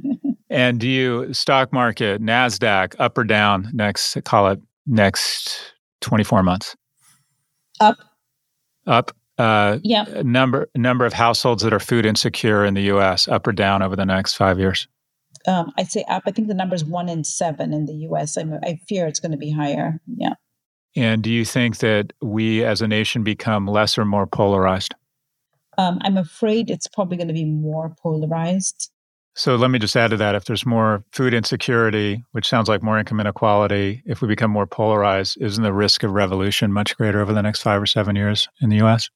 and 0.50 0.80
do 0.80 0.88
you 0.88 1.32
stock 1.34 1.72
market 1.72 2.22
Nasdaq 2.22 2.94
up 2.98 3.18
or 3.18 3.24
down 3.24 3.70
next? 3.72 4.22
Call 4.24 4.48
it 4.48 4.60
next 4.86 5.74
twenty 6.00 6.24
four 6.24 6.42
months. 6.42 6.76
Up. 7.80 7.96
Up. 8.86 9.12
Uh, 9.38 9.78
yeah. 9.82 10.04
Number 10.22 10.68
number 10.74 11.06
of 11.06 11.12
households 11.12 11.62
that 11.62 11.72
are 11.72 11.80
food 11.80 12.06
insecure 12.06 12.64
in 12.64 12.74
the 12.74 12.82
U.S. 12.82 13.28
up 13.28 13.46
or 13.46 13.52
down 13.52 13.82
over 13.82 13.96
the 13.96 14.06
next 14.06 14.34
five 14.34 14.58
years 14.58 14.86
um, 15.46 15.72
I'd 15.78 15.90
say 15.90 16.04
up. 16.08 16.24
I 16.26 16.30
think 16.30 16.48
the 16.48 16.54
number 16.54 16.74
is 16.74 16.84
one 16.84 17.08
in 17.08 17.24
seven 17.24 17.72
in 17.72 17.86
the 17.86 17.94
US. 18.10 18.36
I, 18.36 18.44
I 18.62 18.80
fear 18.88 19.06
it's 19.06 19.20
going 19.20 19.32
to 19.32 19.38
be 19.38 19.50
higher. 19.50 20.00
Yeah. 20.16 20.34
And 20.96 21.22
do 21.22 21.30
you 21.30 21.44
think 21.44 21.78
that 21.78 22.12
we 22.20 22.64
as 22.64 22.82
a 22.82 22.88
nation 22.88 23.22
become 23.22 23.66
less 23.66 23.96
or 23.96 24.04
more 24.04 24.26
polarized? 24.26 24.94
Um, 25.78 25.98
I'm 26.02 26.16
afraid 26.16 26.68
it's 26.68 26.88
probably 26.88 27.16
going 27.16 27.28
to 27.28 27.34
be 27.34 27.44
more 27.44 27.94
polarized. 28.02 28.90
So 29.34 29.54
let 29.54 29.70
me 29.70 29.78
just 29.78 29.96
add 29.96 30.10
to 30.10 30.16
that. 30.16 30.34
If 30.34 30.44
there's 30.44 30.66
more 30.66 31.04
food 31.12 31.32
insecurity, 31.32 32.24
which 32.32 32.48
sounds 32.48 32.68
like 32.68 32.82
more 32.82 32.98
income 32.98 33.20
inequality, 33.20 34.02
if 34.04 34.20
we 34.20 34.28
become 34.28 34.50
more 34.50 34.66
polarized, 34.66 35.40
isn't 35.40 35.62
the 35.62 35.72
risk 35.72 36.02
of 36.02 36.10
revolution 36.10 36.72
much 36.72 36.96
greater 36.96 37.20
over 37.20 37.32
the 37.32 37.40
next 37.40 37.62
five 37.62 37.80
or 37.80 37.86
seven 37.86 38.16
years 38.16 38.48
in 38.60 38.68
the 38.68 38.84
US? 38.84 39.08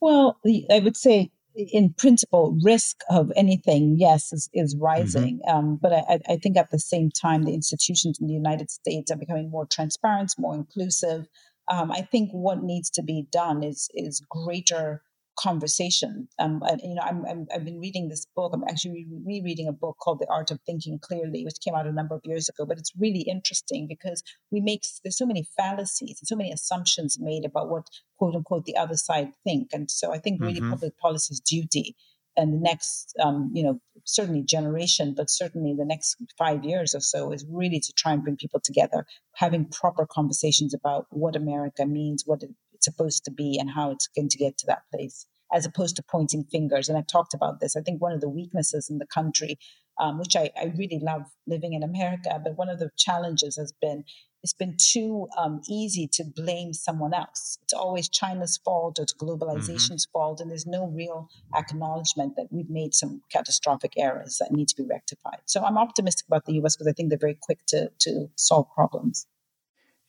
Well, 0.00 0.38
I 0.70 0.78
would 0.78 0.96
say 0.96 1.30
in 1.72 1.94
principle, 1.94 2.56
risk 2.62 3.00
of 3.08 3.30
anything, 3.36 3.96
yes, 3.98 4.32
is, 4.32 4.48
is 4.52 4.74
mm-hmm. 4.74 4.84
rising. 4.84 5.40
Mm-hmm. 5.46 5.56
Um, 5.56 5.78
but 5.80 5.92
I, 5.92 6.18
I, 6.28 6.36
think 6.36 6.56
at 6.56 6.70
the 6.70 6.78
same 6.78 7.10
time, 7.10 7.42
the 7.42 7.54
institutions 7.54 8.18
in 8.20 8.26
the 8.26 8.34
United 8.34 8.70
States 8.70 9.10
are 9.10 9.16
becoming 9.16 9.50
more 9.50 9.66
transparent, 9.66 10.34
more 10.38 10.54
inclusive. 10.54 11.26
Um, 11.68 11.90
I 11.90 12.02
think 12.02 12.30
what 12.32 12.62
needs 12.62 12.90
to 12.90 13.02
be 13.02 13.26
done 13.30 13.62
is 13.62 13.88
is 13.94 14.24
greater 14.28 15.02
conversation. 15.38 16.28
Um, 16.38 16.62
and, 16.66 16.80
you 16.82 16.94
know, 16.94 17.02
I'm, 17.02 17.24
i 17.26 17.54
have 17.54 17.64
been 17.64 17.80
reading 17.80 18.08
this 18.08 18.26
book. 18.36 18.52
I'm 18.54 18.64
actually 18.68 19.06
rereading 19.26 19.68
a 19.68 19.72
book 19.72 19.96
called 20.00 20.18
The 20.20 20.30
Art 20.30 20.50
of 20.50 20.60
Thinking 20.66 20.98
Clearly, 21.00 21.44
which 21.44 21.60
came 21.64 21.74
out 21.74 21.86
a 21.86 21.92
number 21.92 22.14
of 22.14 22.20
years 22.24 22.48
ago. 22.48 22.66
But 22.66 22.78
it's 22.78 22.92
really 22.98 23.22
interesting 23.22 23.86
because 23.88 24.22
we 24.50 24.60
make 24.60 24.82
there's 25.04 25.18
so 25.18 25.26
many 25.26 25.46
fallacies 25.56 26.18
and 26.20 26.28
so 26.28 26.36
many 26.36 26.52
assumptions 26.52 27.18
made 27.20 27.44
about 27.44 27.70
what 27.70 27.86
quote 28.18 28.34
unquote 28.34 28.64
the 28.64 28.76
other 28.76 28.96
side 28.96 29.32
think. 29.44 29.70
And 29.72 29.90
so 29.90 30.12
I 30.12 30.18
think 30.18 30.40
really 30.40 30.60
mm-hmm. 30.60 30.70
public 30.70 30.98
policy's 30.98 31.40
duty 31.40 31.96
and 32.36 32.54
the 32.54 32.58
next, 32.58 33.14
um, 33.22 33.50
you 33.54 33.62
know, 33.62 33.80
certainly 34.04 34.42
generation, 34.42 35.14
but 35.16 35.28
certainly 35.28 35.74
the 35.76 35.84
next 35.84 36.16
five 36.38 36.64
years 36.64 36.94
or 36.94 37.00
so 37.00 37.32
is 37.32 37.44
really 37.50 37.80
to 37.80 37.92
try 37.96 38.12
and 38.12 38.22
bring 38.22 38.36
people 38.36 38.60
together, 38.62 39.06
having 39.34 39.66
proper 39.66 40.06
conversations 40.06 40.72
about 40.72 41.06
what 41.10 41.36
America 41.36 41.86
means, 41.86 42.22
what 42.24 42.42
it's 42.80 42.86
supposed 42.86 43.24
to 43.26 43.30
be, 43.30 43.58
and 43.60 43.70
how 43.70 43.90
it's 43.90 44.08
going 44.08 44.28
to 44.30 44.38
get 44.38 44.56
to 44.58 44.66
that 44.66 44.82
place. 44.90 45.26
as 45.52 45.66
opposed 45.66 45.96
to 45.96 46.02
pointing 46.02 46.44
fingers. 46.44 46.88
And 46.88 46.96
I've 46.96 47.08
talked 47.08 47.34
about 47.34 47.58
this. 47.58 47.74
I 47.74 47.80
think 47.80 48.00
one 48.00 48.12
of 48.12 48.20
the 48.20 48.28
weaknesses 48.28 48.88
in 48.88 48.98
the 48.98 49.06
country, 49.06 49.58
um, 49.98 50.16
which 50.16 50.36
I, 50.36 50.50
I 50.56 50.72
really 50.76 51.00
love 51.02 51.24
living 51.44 51.72
in 51.72 51.82
America, 51.82 52.40
but 52.42 52.56
one 52.56 52.68
of 52.68 52.78
the 52.78 52.90
challenges 52.96 53.56
has 53.56 53.72
been 53.72 54.04
it's 54.42 54.54
been 54.54 54.76
too 54.78 55.28
um, 55.36 55.60
easy 55.68 56.08
to 56.12 56.24
blame 56.24 56.72
someone 56.72 57.12
else. 57.12 57.58
It's 57.62 57.74
always 57.74 58.08
China's 58.08 58.58
fault 58.64 58.98
or 58.98 59.02
it's 59.02 59.12
mm-hmm. 59.12 59.26
globalization's 59.28 60.06
mm-hmm. 60.06 60.18
fault, 60.18 60.40
and 60.40 60.50
there's 60.50 60.66
no 60.66 60.86
real 60.86 61.28
acknowledgement 61.54 62.36
that 62.36 62.46
we've 62.50 62.70
made 62.70 62.94
some 62.94 63.22
catastrophic 63.30 63.94
errors 63.98 64.38
that 64.38 64.52
need 64.52 64.68
to 64.68 64.76
be 64.76 64.86
rectified. 64.88 65.40
So 65.44 65.64
I'm 65.64 65.76
optimistic 65.76 66.26
about 66.26 66.46
the 66.46 66.54
U.S. 66.54 66.76
because 66.76 66.86
I 66.86 66.92
think 66.92 67.10
they're 67.10 67.18
very 67.18 67.38
quick 67.40 67.58
to 67.68 67.90
to 68.04 68.30
solve 68.36 68.66
problems. 68.74 69.26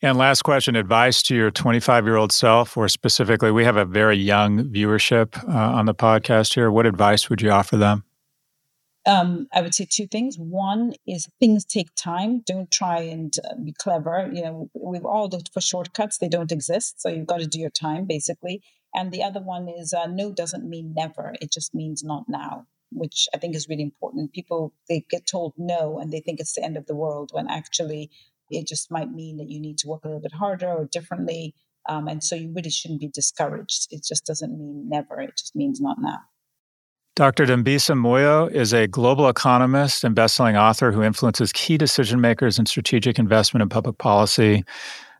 And 0.04 0.18
last 0.18 0.42
question 0.42 0.74
advice 0.74 1.22
to 1.22 1.36
your 1.36 1.52
25 1.52 2.06
year 2.06 2.16
old 2.16 2.32
self, 2.32 2.76
or 2.76 2.88
specifically, 2.88 3.52
we 3.52 3.64
have 3.64 3.76
a 3.76 3.84
very 3.84 4.16
young 4.16 4.64
viewership 4.64 5.38
uh, 5.48 5.52
on 5.52 5.86
the 5.86 5.94
podcast 5.94 6.54
here. 6.54 6.72
What 6.72 6.86
advice 6.86 7.30
would 7.30 7.40
you 7.40 7.52
offer 7.52 7.76
them? 7.76 8.02
Um, 9.06 9.46
I 9.52 9.62
would 9.62 9.74
say 9.74 9.86
two 9.88 10.08
things. 10.08 10.36
One 10.36 10.94
is 11.06 11.28
things 11.38 11.64
take 11.64 11.94
time. 11.94 12.42
Don't 12.44 12.70
try 12.70 13.00
and 13.00 13.32
uh, 13.44 13.54
be 13.64 13.72
clever. 13.72 14.28
You 14.32 14.42
know, 14.42 14.70
we've 14.74 15.04
all 15.04 15.28
looked 15.28 15.50
for 15.52 15.60
shortcuts. 15.60 16.18
They 16.18 16.28
don't 16.28 16.50
exist. 16.50 17.00
So 17.00 17.08
you've 17.08 17.26
got 17.26 17.40
to 17.40 17.46
do 17.46 17.60
your 17.60 17.70
time, 17.70 18.04
basically. 18.04 18.60
And 18.92 19.12
the 19.12 19.22
other 19.22 19.40
one 19.40 19.68
is 19.68 19.92
uh, 19.92 20.06
no 20.06 20.32
doesn't 20.32 20.68
mean 20.68 20.94
never. 20.96 21.34
It 21.40 21.52
just 21.52 21.76
means 21.76 22.02
not 22.02 22.24
now, 22.28 22.66
which 22.90 23.28
I 23.32 23.38
think 23.38 23.54
is 23.54 23.68
really 23.68 23.82
important. 23.82 24.32
People, 24.32 24.72
they 24.88 25.04
get 25.08 25.26
told 25.26 25.54
no 25.56 25.98
and 26.00 26.12
they 26.12 26.20
think 26.20 26.40
it's 26.40 26.54
the 26.54 26.64
end 26.64 26.76
of 26.76 26.86
the 26.86 26.96
world 26.96 27.30
when 27.32 27.48
actually 27.48 28.10
it 28.58 28.66
just 28.66 28.90
might 28.90 29.10
mean 29.10 29.36
that 29.38 29.50
you 29.50 29.60
need 29.60 29.78
to 29.78 29.88
work 29.88 30.04
a 30.04 30.08
little 30.08 30.20
bit 30.20 30.32
harder 30.32 30.68
or 30.68 30.88
differently. 30.90 31.54
Um, 31.88 32.06
and 32.08 32.22
so 32.22 32.36
you 32.36 32.52
really 32.54 32.70
shouldn't 32.70 33.00
be 33.00 33.08
discouraged. 33.08 33.88
It 33.90 34.04
just 34.04 34.24
doesn't 34.24 34.56
mean 34.56 34.88
never, 34.88 35.20
it 35.20 35.36
just 35.36 35.56
means 35.56 35.80
not 35.80 35.96
now. 36.00 36.18
Dr. 37.14 37.44
Dambisa 37.44 37.94
Moyo 37.94 38.50
is 38.50 38.72
a 38.72 38.86
global 38.86 39.28
economist 39.28 40.02
and 40.02 40.16
bestselling 40.16 40.58
author 40.58 40.92
who 40.92 41.02
influences 41.02 41.52
key 41.52 41.76
decision 41.76 42.22
makers 42.22 42.58
in 42.58 42.64
strategic 42.64 43.18
investment 43.18 43.60
and 43.60 43.70
public 43.70 43.98
policy 43.98 44.64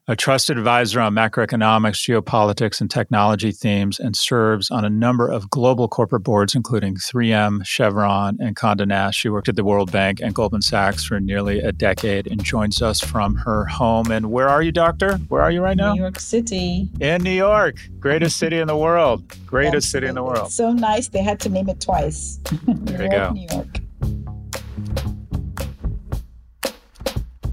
a 0.08 0.16
trusted 0.16 0.58
advisor 0.58 1.00
on 1.00 1.14
macroeconomics, 1.14 2.02
geopolitics, 2.08 2.80
and 2.80 2.90
technology 2.90 3.52
themes, 3.52 4.00
and 4.00 4.16
serves 4.16 4.68
on 4.68 4.84
a 4.84 4.90
number 4.90 5.28
of 5.28 5.48
global 5.48 5.86
corporate 5.86 6.24
boards, 6.24 6.56
including 6.56 6.96
3M, 6.96 7.64
Chevron, 7.64 8.36
and 8.40 8.56
Condé 8.56 8.86
Nast. 8.86 9.16
She 9.16 9.28
worked 9.28 9.48
at 9.48 9.54
the 9.54 9.62
World 9.62 9.92
Bank 9.92 10.20
and 10.20 10.34
Goldman 10.34 10.62
Sachs 10.62 11.04
for 11.04 11.20
nearly 11.20 11.60
a 11.60 11.70
decade 11.70 12.26
and 12.26 12.42
joins 12.42 12.82
us 12.82 13.00
from 13.00 13.36
her 13.36 13.64
home. 13.66 14.10
And 14.10 14.32
where 14.32 14.48
are 14.48 14.60
you, 14.60 14.72
Doctor? 14.72 15.18
Where 15.28 15.40
are 15.40 15.52
you 15.52 15.62
right 15.62 15.76
now? 15.76 15.94
New 15.94 16.00
York 16.00 16.18
City. 16.18 16.88
In 17.00 17.22
New 17.22 17.30
York, 17.30 17.76
greatest 18.00 18.38
city 18.38 18.58
in 18.58 18.66
the 18.66 18.76
world. 18.76 19.22
Greatest 19.46 19.90
city 19.92 20.08
in 20.08 20.16
the 20.16 20.24
world. 20.24 20.50
so 20.50 20.72
nice. 20.72 21.08
They 21.08 21.22
had 21.22 21.38
to 21.40 21.48
name 21.48 21.68
it 21.68 21.80
twice. 21.80 22.40
there 22.66 23.04
you 23.04 23.10
go. 23.10 23.30
New 23.30 23.46
York. 23.52 23.68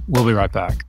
We'll 0.07 0.25
be 0.25 0.33
right 0.33 0.51
back. 0.51 0.88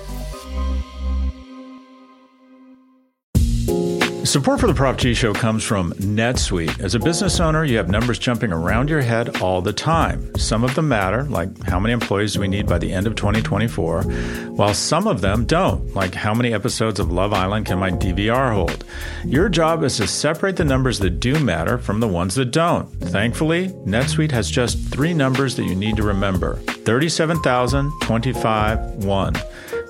Support 4.31 4.61
for 4.61 4.67
the 4.67 4.73
Prop 4.73 4.97
G 4.97 5.13
Show 5.13 5.33
comes 5.33 5.61
from 5.61 5.91
NetSuite. 5.95 6.79
As 6.79 6.95
a 6.95 6.99
business 6.99 7.41
owner, 7.41 7.65
you 7.65 7.75
have 7.75 7.89
numbers 7.89 8.17
jumping 8.17 8.53
around 8.53 8.89
your 8.89 9.01
head 9.01 9.41
all 9.41 9.61
the 9.61 9.73
time. 9.73 10.33
Some 10.37 10.63
of 10.63 10.73
them 10.73 10.87
matter, 10.87 11.23
like 11.25 11.61
how 11.63 11.81
many 11.81 11.91
employees 11.91 12.31
do 12.31 12.39
we 12.39 12.47
need 12.47 12.65
by 12.65 12.77
the 12.77 12.93
end 12.93 13.07
of 13.07 13.17
2024, 13.17 14.03
while 14.51 14.73
some 14.73 15.05
of 15.05 15.19
them 15.19 15.43
don't, 15.43 15.93
like 15.95 16.15
how 16.15 16.33
many 16.33 16.53
episodes 16.53 16.97
of 16.97 17.11
Love 17.11 17.33
Island 17.33 17.65
can 17.65 17.77
my 17.77 17.91
DVR 17.91 18.53
hold. 18.53 18.85
Your 19.25 19.49
job 19.49 19.83
is 19.83 19.97
to 19.97 20.07
separate 20.07 20.55
the 20.55 20.63
numbers 20.63 20.99
that 20.99 21.19
do 21.19 21.37
matter 21.37 21.77
from 21.77 21.99
the 21.99 22.07
ones 22.07 22.35
that 22.35 22.51
don't. 22.51 22.85
Thankfully, 23.01 23.67
NetSuite 23.85 24.31
has 24.31 24.49
just 24.49 24.77
three 24.93 25.13
numbers 25.13 25.57
that 25.57 25.65
you 25.65 25.75
need 25.75 25.97
to 25.97 26.03
remember 26.03 26.55
37,000, 26.55 27.91
25, 28.01 29.03
1. 29.03 29.33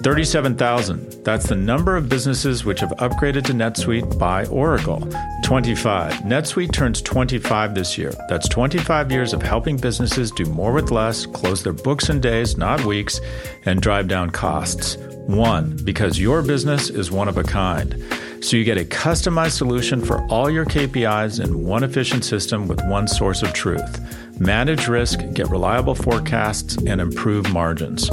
37,000. 0.04 1.24
That's 1.24 1.48
the 1.48 1.56
number 1.56 1.96
of 1.96 2.10
businesses 2.10 2.66
which 2.66 2.80
have 2.80 2.90
upgraded 2.92 3.46
to 3.46 3.54
NetSuite 3.54 4.18
by 4.18 4.46
Oracle. 4.48 5.08
25. 5.44 6.14
NetSuite 6.24 6.74
turns 6.74 7.02
25 7.04 7.76
this 7.76 7.98
year. 7.98 8.12
That's 8.28 8.48
25 8.50 9.12
years 9.12 9.32
of 9.34 9.44
helping 9.44 9.78
businesses 9.78 10.32
do 10.32 10.46
more 10.46 10.72
with 10.72 10.90
less, 10.90 11.28
close 11.28 11.62
their 11.62 11.74
books 11.74 12.10
in 12.10 12.20
days, 12.20 12.58
not 12.58 12.84
weeks, 12.84 13.22
and 13.66 13.80
drive 13.80 14.08
down 14.08 14.32
costs. 14.32 14.98
One, 15.28 15.78
because 15.84 16.20
your 16.20 16.42
business 16.42 16.90
is 16.90 17.12
one 17.12 17.28
of 17.28 17.38
a 17.38 17.44
kind. 17.44 18.04
So 18.42 18.58
you 18.58 18.64
get 18.64 18.80
a 18.80 18.86
customized 18.86 19.58
solution 19.58 20.04
for 20.04 20.26
all 20.32 20.50
your 20.50 20.66
KPIs 20.66 21.44
in 21.44 21.64
one 21.64 21.84
efficient 21.84 22.26
system 22.26 22.68
with 22.68 22.84
one 22.86 23.08
source 23.08 23.44
of 23.44 23.54
truth 23.54 24.00
manage 24.40 24.88
risk, 24.88 25.20
get 25.34 25.50
reliable 25.50 25.96
forecasts, 25.96 26.78
and 26.78 27.02
improve 27.02 27.52
margins. 27.52 28.10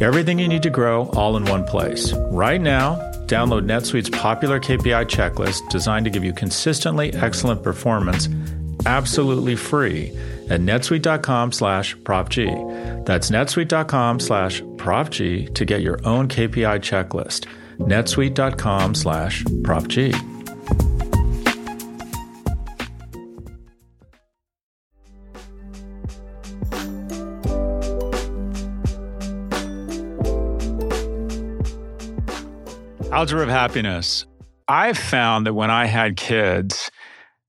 Everything 0.00 0.38
you 0.38 0.48
need 0.48 0.62
to 0.62 0.70
grow 0.70 1.08
all 1.10 1.36
in 1.36 1.44
one 1.46 1.64
place. 1.64 2.12
Right 2.30 2.60
now, 2.60 2.96
download 3.26 3.64
NetSuite's 3.64 4.10
popular 4.10 4.60
KPI 4.60 5.06
checklist 5.06 5.68
designed 5.70 6.04
to 6.04 6.10
give 6.10 6.24
you 6.24 6.32
consistently 6.32 7.12
excellent 7.14 7.62
performance 7.62 8.28
absolutely 8.86 9.56
free 9.56 10.16
at 10.48 10.60
netsuite.com 10.60 11.52
slash 11.52 11.96
propg. 11.98 13.04
That's 13.04 13.30
netsuite.com 13.30 14.20
slash 14.20 14.62
propg 14.62 15.54
to 15.54 15.64
get 15.64 15.82
your 15.82 15.98
own 16.04 16.28
KPI 16.28 16.80
checklist. 16.80 17.46
netsuite.com 17.78 18.94
slash 18.94 19.44
propg. 19.44 20.35
Algebra 33.26 33.42
of 33.42 33.48
happiness. 33.48 34.24
I've 34.68 34.96
found 34.96 35.48
that 35.48 35.54
when 35.54 35.68
I 35.68 35.86
had 35.86 36.16
kids, 36.16 36.92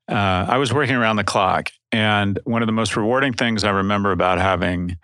uh, 0.09 0.45
I 0.49 0.57
was 0.57 0.73
working 0.73 0.95
around 0.95 1.17
the 1.17 1.23
clock. 1.23 1.69
And 1.91 2.39
one 2.45 2.63
of 2.63 2.65
the 2.65 2.71
most 2.71 2.97
rewarding 2.97 3.33
things 3.33 3.63
I 3.63 3.69
remember 3.69 4.11
about 4.11 4.39
having 4.39 4.97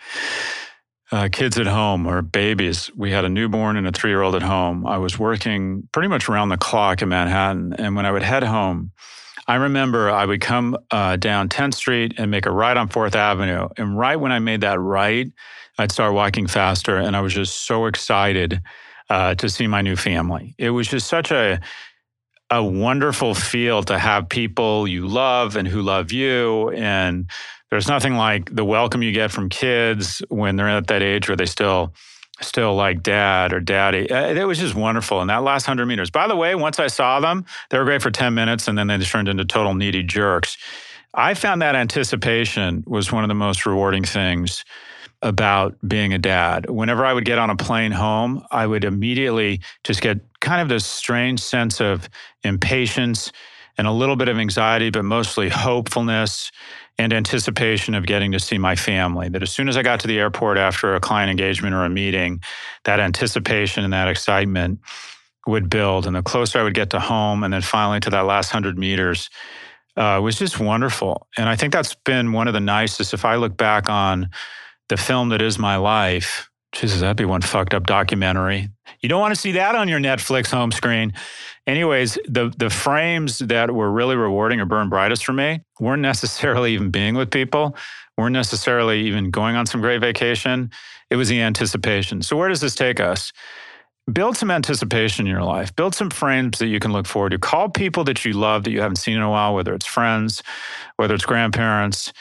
uh, 1.11 1.29
kids 1.31 1.59
at 1.59 1.67
home 1.67 2.07
or 2.07 2.23
babies, 2.23 2.89
we 2.97 3.11
had 3.11 3.23
a 3.23 3.29
newborn 3.29 3.77
and 3.77 3.85
a 3.85 3.91
three 3.91 4.09
year 4.09 4.23
old 4.23 4.33
at 4.33 4.41
home. 4.41 4.87
I 4.87 4.97
was 4.97 5.19
working 5.19 5.87
pretty 5.91 6.07
much 6.07 6.27
around 6.27 6.49
the 6.49 6.57
clock 6.57 7.03
in 7.03 7.09
Manhattan. 7.09 7.73
And 7.73 7.95
when 7.95 8.07
I 8.07 8.11
would 8.11 8.23
head 8.23 8.41
home, 8.41 8.93
I 9.47 9.57
remember 9.57 10.09
I 10.09 10.25
would 10.25 10.41
come 10.41 10.75
uh, 10.89 11.17
down 11.17 11.49
10th 11.49 11.75
Street 11.75 12.15
and 12.17 12.31
make 12.31 12.47
a 12.47 12.51
right 12.51 12.75
on 12.75 12.89
4th 12.89 13.13
Avenue. 13.13 13.69
And 13.77 13.95
right 13.95 14.15
when 14.15 14.31
I 14.31 14.39
made 14.39 14.61
that 14.61 14.79
right, 14.79 15.31
I'd 15.77 15.91
start 15.91 16.15
walking 16.15 16.47
faster. 16.47 16.97
And 16.97 17.15
I 17.15 17.21
was 17.21 17.35
just 17.35 17.67
so 17.67 17.85
excited 17.85 18.59
uh, 19.09 19.35
to 19.35 19.49
see 19.49 19.67
my 19.67 19.81
new 19.81 19.95
family. 19.95 20.55
It 20.57 20.71
was 20.71 20.87
just 20.87 21.07
such 21.07 21.31
a 21.31 21.59
a 22.49 22.63
wonderful 22.63 23.33
feel 23.33 23.81
to 23.81 23.97
have 23.97 24.29
people 24.29 24.87
you 24.87 25.07
love 25.07 25.55
and 25.55 25.67
who 25.67 25.81
love 25.81 26.11
you 26.11 26.69
and 26.71 27.27
there's 27.71 27.87
nothing 27.87 28.13
like 28.13 28.53
the 28.53 28.63
welcome 28.63 29.01
you 29.01 29.11
get 29.11 29.31
from 29.31 29.49
kids 29.49 30.21
when 30.29 30.57
they're 30.57 30.69
at 30.69 30.85
that 30.87 31.01
age 31.01 31.27
where 31.27 31.35
they 31.35 31.47
still 31.47 31.91
still 32.41 32.75
like 32.75 33.01
dad 33.01 33.53
or 33.53 33.59
daddy. 33.59 34.09
Uh, 34.11 34.27
it 34.27 34.43
was 34.43 34.59
just 34.59 34.75
wonderful. 34.75 35.21
And 35.21 35.29
that 35.31 35.41
last 35.41 35.67
100 35.67 35.87
meters. 35.87 36.11
By 36.11 36.27
the 36.27 36.35
way, 36.35 36.53
once 36.53 36.79
I 36.79 36.85
saw 36.85 37.19
them, 37.19 37.45
they 37.71 37.79
were 37.79 37.85
great 37.85 38.03
for 38.03 38.11
10 38.11 38.35
minutes 38.35 38.67
and 38.67 38.77
then 38.77 38.85
they 38.85 38.97
just 38.99 39.11
turned 39.11 39.27
into 39.27 39.45
total 39.45 39.73
needy 39.73 40.03
jerks. 40.03 40.57
I 41.15 41.33
found 41.33 41.63
that 41.63 41.75
anticipation 41.75 42.83
was 42.85 43.11
one 43.11 43.23
of 43.23 43.27
the 43.27 43.33
most 43.33 43.65
rewarding 43.65 44.03
things 44.03 44.65
about 45.23 45.75
being 45.87 46.13
a 46.13 46.19
dad. 46.19 46.69
Whenever 46.69 47.05
I 47.05 47.13
would 47.13 47.25
get 47.25 47.39
on 47.39 47.49
a 47.49 47.55
plane 47.55 47.91
home, 47.91 48.45
I 48.51 48.67
would 48.67 48.83
immediately 48.83 49.61
just 49.83 50.01
get 50.01 50.19
kind 50.41 50.61
of 50.61 50.69
this 50.69 50.85
strange 50.85 51.39
sense 51.39 51.79
of 51.81 52.09
impatience 52.43 53.31
and 53.77 53.87
a 53.87 53.91
little 53.91 54.15
bit 54.15 54.27
of 54.27 54.37
anxiety, 54.37 54.91
but 54.91 55.03
mostly 55.03 55.49
hopefulness 55.49 56.51
and 56.99 57.11
anticipation 57.11 57.95
of 57.95 58.05
getting 58.05 58.31
to 58.33 58.39
see 58.39 58.57
my 58.57 58.75
family. 58.75 59.29
That 59.29 59.41
as 59.41 59.51
soon 59.51 59.67
as 59.67 59.77
I 59.77 59.81
got 59.81 59.99
to 60.01 60.07
the 60.07 60.19
airport 60.19 60.57
after 60.57 60.93
a 60.93 60.99
client 60.99 61.31
engagement 61.31 61.73
or 61.73 61.83
a 61.83 61.89
meeting, 61.89 62.41
that 62.83 62.99
anticipation 62.99 63.83
and 63.83 63.93
that 63.93 64.09
excitement 64.09 64.79
would 65.47 65.69
build. 65.69 66.05
And 66.05 66.15
the 66.15 66.21
closer 66.21 66.59
I 66.59 66.63
would 66.63 66.75
get 66.75 66.91
to 66.91 66.99
home 66.99 67.43
and 67.43 67.53
then 67.53 67.61
finally 67.61 67.99
to 68.01 68.09
that 68.11 68.25
last 68.25 68.53
100 68.53 68.77
meters, 68.77 69.29
uh, 69.95 70.19
was 70.23 70.37
just 70.37 70.59
wonderful. 70.59 71.27
And 71.37 71.47
I 71.49 71.55
think 71.55 71.73
that's 71.73 71.95
been 71.95 72.33
one 72.33 72.47
of 72.47 72.53
the 72.53 72.59
nicest. 72.59 73.13
If 73.13 73.25
I 73.25 73.35
look 73.35 73.57
back 73.57 73.89
on 73.89 74.29
the 74.89 74.97
film 74.97 75.29
that 75.29 75.41
is 75.41 75.57
my 75.57 75.75
life, 75.77 76.49
Jesus, 76.73 77.01
that'd 77.01 77.17
be 77.17 77.25
one 77.25 77.41
fucked 77.41 77.73
up 77.73 77.85
documentary. 77.85 78.69
You 78.99 79.07
don't 79.07 79.21
want 79.21 79.33
to 79.33 79.39
see 79.39 79.53
that 79.53 79.75
on 79.75 79.87
your 79.87 79.99
Netflix 79.99 80.49
home 80.49 80.71
screen. 80.71 81.13
Anyways, 81.67 82.17
the 82.27 82.51
the 82.57 82.69
frames 82.69 83.37
that 83.39 83.71
were 83.71 83.91
really 83.91 84.15
rewarding 84.15 84.59
or 84.59 84.65
burned 84.65 84.89
brightest 84.89 85.23
for 85.23 85.33
me 85.33 85.61
weren't 85.79 86.01
necessarily 86.13 86.73
even 86.73 86.89
being 86.89 87.15
with 87.15 87.31
people, 87.31 87.75
weren't 88.17 88.33
necessarily 88.33 89.01
even 89.01 89.29
going 89.29 89.55
on 89.55 89.65
some 89.65 89.81
great 89.81 90.01
vacation. 90.01 90.71
It 91.09 91.15
was 91.15 91.29
the 91.29 91.41
anticipation. 91.41 92.23
So 92.23 92.35
where 92.35 92.49
does 92.49 92.61
this 92.61 92.75
take 92.75 92.99
us? 92.99 93.31
Build 94.11 94.35
some 94.35 94.51
anticipation 94.51 95.27
in 95.27 95.31
your 95.31 95.43
life. 95.43 95.73
Build 95.75 95.95
some 95.95 96.09
frames 96.09 96.59
that 96.59 96.67
you 96.67 96.79
can 96.79 96.91
look 96.91 97.05
forward 97.05 97.29
to. 97.29 97.37
Call 97.37 97.69
people 97.69 98.03
that 98.05 98.25
you 98.25 98.33
love 98.33 98.63
that 98.63 98.71
you 98.71 98.81
haven't 98.81 98.97
seen 98.97 99.15
in 99.15 99.21
a 99.21 99.29
while, 99.29 99.53
whether 99.53 99.73
it's 99.73 99.85
friends, 99.85 100.43
whether 100.97 101.13
it's 101.13 101.25
grandparents 101.25 102.11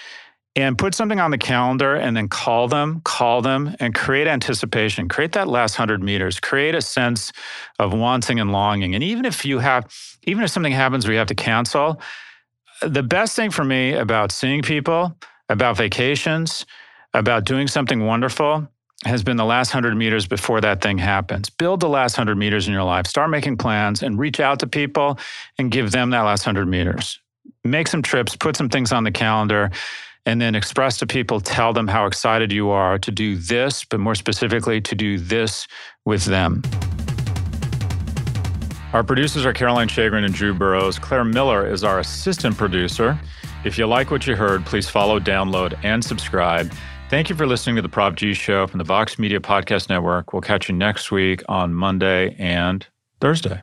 and 0.55 0.77
put 0.77 0.95
something 0.95 1.19
on 1.19 1.31
the 1.31 1.39
calendar 1.39 1.95
and 1.95 2.17
then 2.17 2.29
call 2.29 2.69
them, 2.69 3.01
call 3.05 3.41
them 3.41 3.75
and 3.81 3.95
create 3.95 4.27
anticipation. 4.27 5.09
Create 5.09 5.33
that 5.33 5.49
last 5.49 5.79
100 5.79 6.03
meters. 6.03 6.41
Create 6.41 6.75
a 6.75 6.83
sense 6.83 7.33
of 7.79 7.95
wanting 7.95 8.39
and 8.39 8.53
longing. 8.53 8.95
And 8.95 9.03
even 9.03 9.25
if 9.25 9.45
you 9.45 9.61
have, 9.61 9.91
even 10.25 10.45
if 10.45 10.51
something 10.51 10.73
happens 10.73 11.07
where 11.07 11.15
you 11.15 11.19
have 11.19 11.29
to 11.29 11.35
cancel, 11.35 12.01
the 12.83 13.03
best 13.03 13.35
thing 13.35 13.51
for 13.51 13.65
me 13.65 13.95
about 13.95 14.31
seeing 14.31 14.61
people, 14.61 15.17
about 15.49 15.77
vacations, 15.77 16.67
about 17.15 17.45
doing 17.45 17.67
something 17.67 18.05
wonderful 18.05 18.69
has 19.05 19.23
been 19.23 19.37
the 19.37 19.45
last 19.45 19.75
100 19.75 19.97
meters 19.97 20.27
before 20.27 20.61
that 20.61 20.81
thing 20.81 20.99
happens. 20.99 21.51
Build 21.51 21.81
the 21.81 21.89
last 21.89 22.17
100 22.17 22.37
meters 22.37 22.69
in 22.69 22.75
your 22.75 22.85
life. 22.85 23.07
Start 23.07 23.31
making 23.31 23.57
plans 23.57 24.03
and 24.03 24.19
reach 24.19 24.39
out 24.39 24.61
to 24.61 24.67
people 24.67 25.19
and 25.59 25.73
give 25.73 25.91
them 25.91 26.11
that 26.11 26.21
last 26.21 26.47
100 26.47 26.67
meters. 26.69 27.19
Make 27.65 27.89
some 27.89 28.03
trips, 28.03 28.37
put 28.37 28.57
some 28.57 28.69
things 28.69 28.93
on 28.93 29.05
the 29.05 29.11
calendar 29.11 29.71
and 30.27 30.41
then 30.41 30.55
express 30.55 30.99
to 30.99 31.07
people, 31.07 31.41
tell 31.41 31.73
them 31.73 31.89
how 31.89 32.07
excited 32.07 32.53
you 32.53 32.71
are 32.71 32.99
to 32.99 33.11
do 33.11 33.37
this, 33.37 33.85
but 33.85 34.01
more 34.01 34.15
specifically, 34.15 34.81
to 34.81 34.95
do 34.95 35.19
this 35.19 35.67
with 36.05 36.25
them. 36.27 36.63
Our 38.93 39.03
producers 39.03 39.47
are 39.47 39.55
Caroline 39.55 39.89
Shagrin 39.89 40.25
and 40.25 40.35
Drew 40.35 40.53
Burrows. 40.53 40.99
Claire 40.99 41.25
Miller 41.25 41.67
is 41.67 41.83
our 41.83 41.99
assistant 41.99 42.59
producer. 42.59 43.19
If 43.65 43.79
you 43.79 43.87
like 43.87 44.11
what 44.11 44.27
you 44.27 44.37
heard, 44.37 44.67
please 44.67 44.91
follow, 44.91 45.19
download, 45.19 45.79
and 45.83 46.05
subscribe. 46.05 46.71
Thank 47.09 47.31
you 47.31 47.37
for 47.37 47.47
listening 47.47 47.77
to 47.77 47.83
the 47.83 47.89
Prop 47.89 48.17
G 48.17 48.35
Show 48.35 48.67
from 48.67 48.79
the 48.79 48.85
Vox 48.85 49.19
Media 49.19 49.41
Podcast 49.41 49.89
Network. 49.89 50.35
We'll 50.35 50.43
catch 50.43 50.69
you 50.69 50.75
next 50.75 51.11
week 51.11 51.43
on 51.49 51.73
Monday 51.73 52.37
and 52.39 52.87
Thursday. 53.21 53.63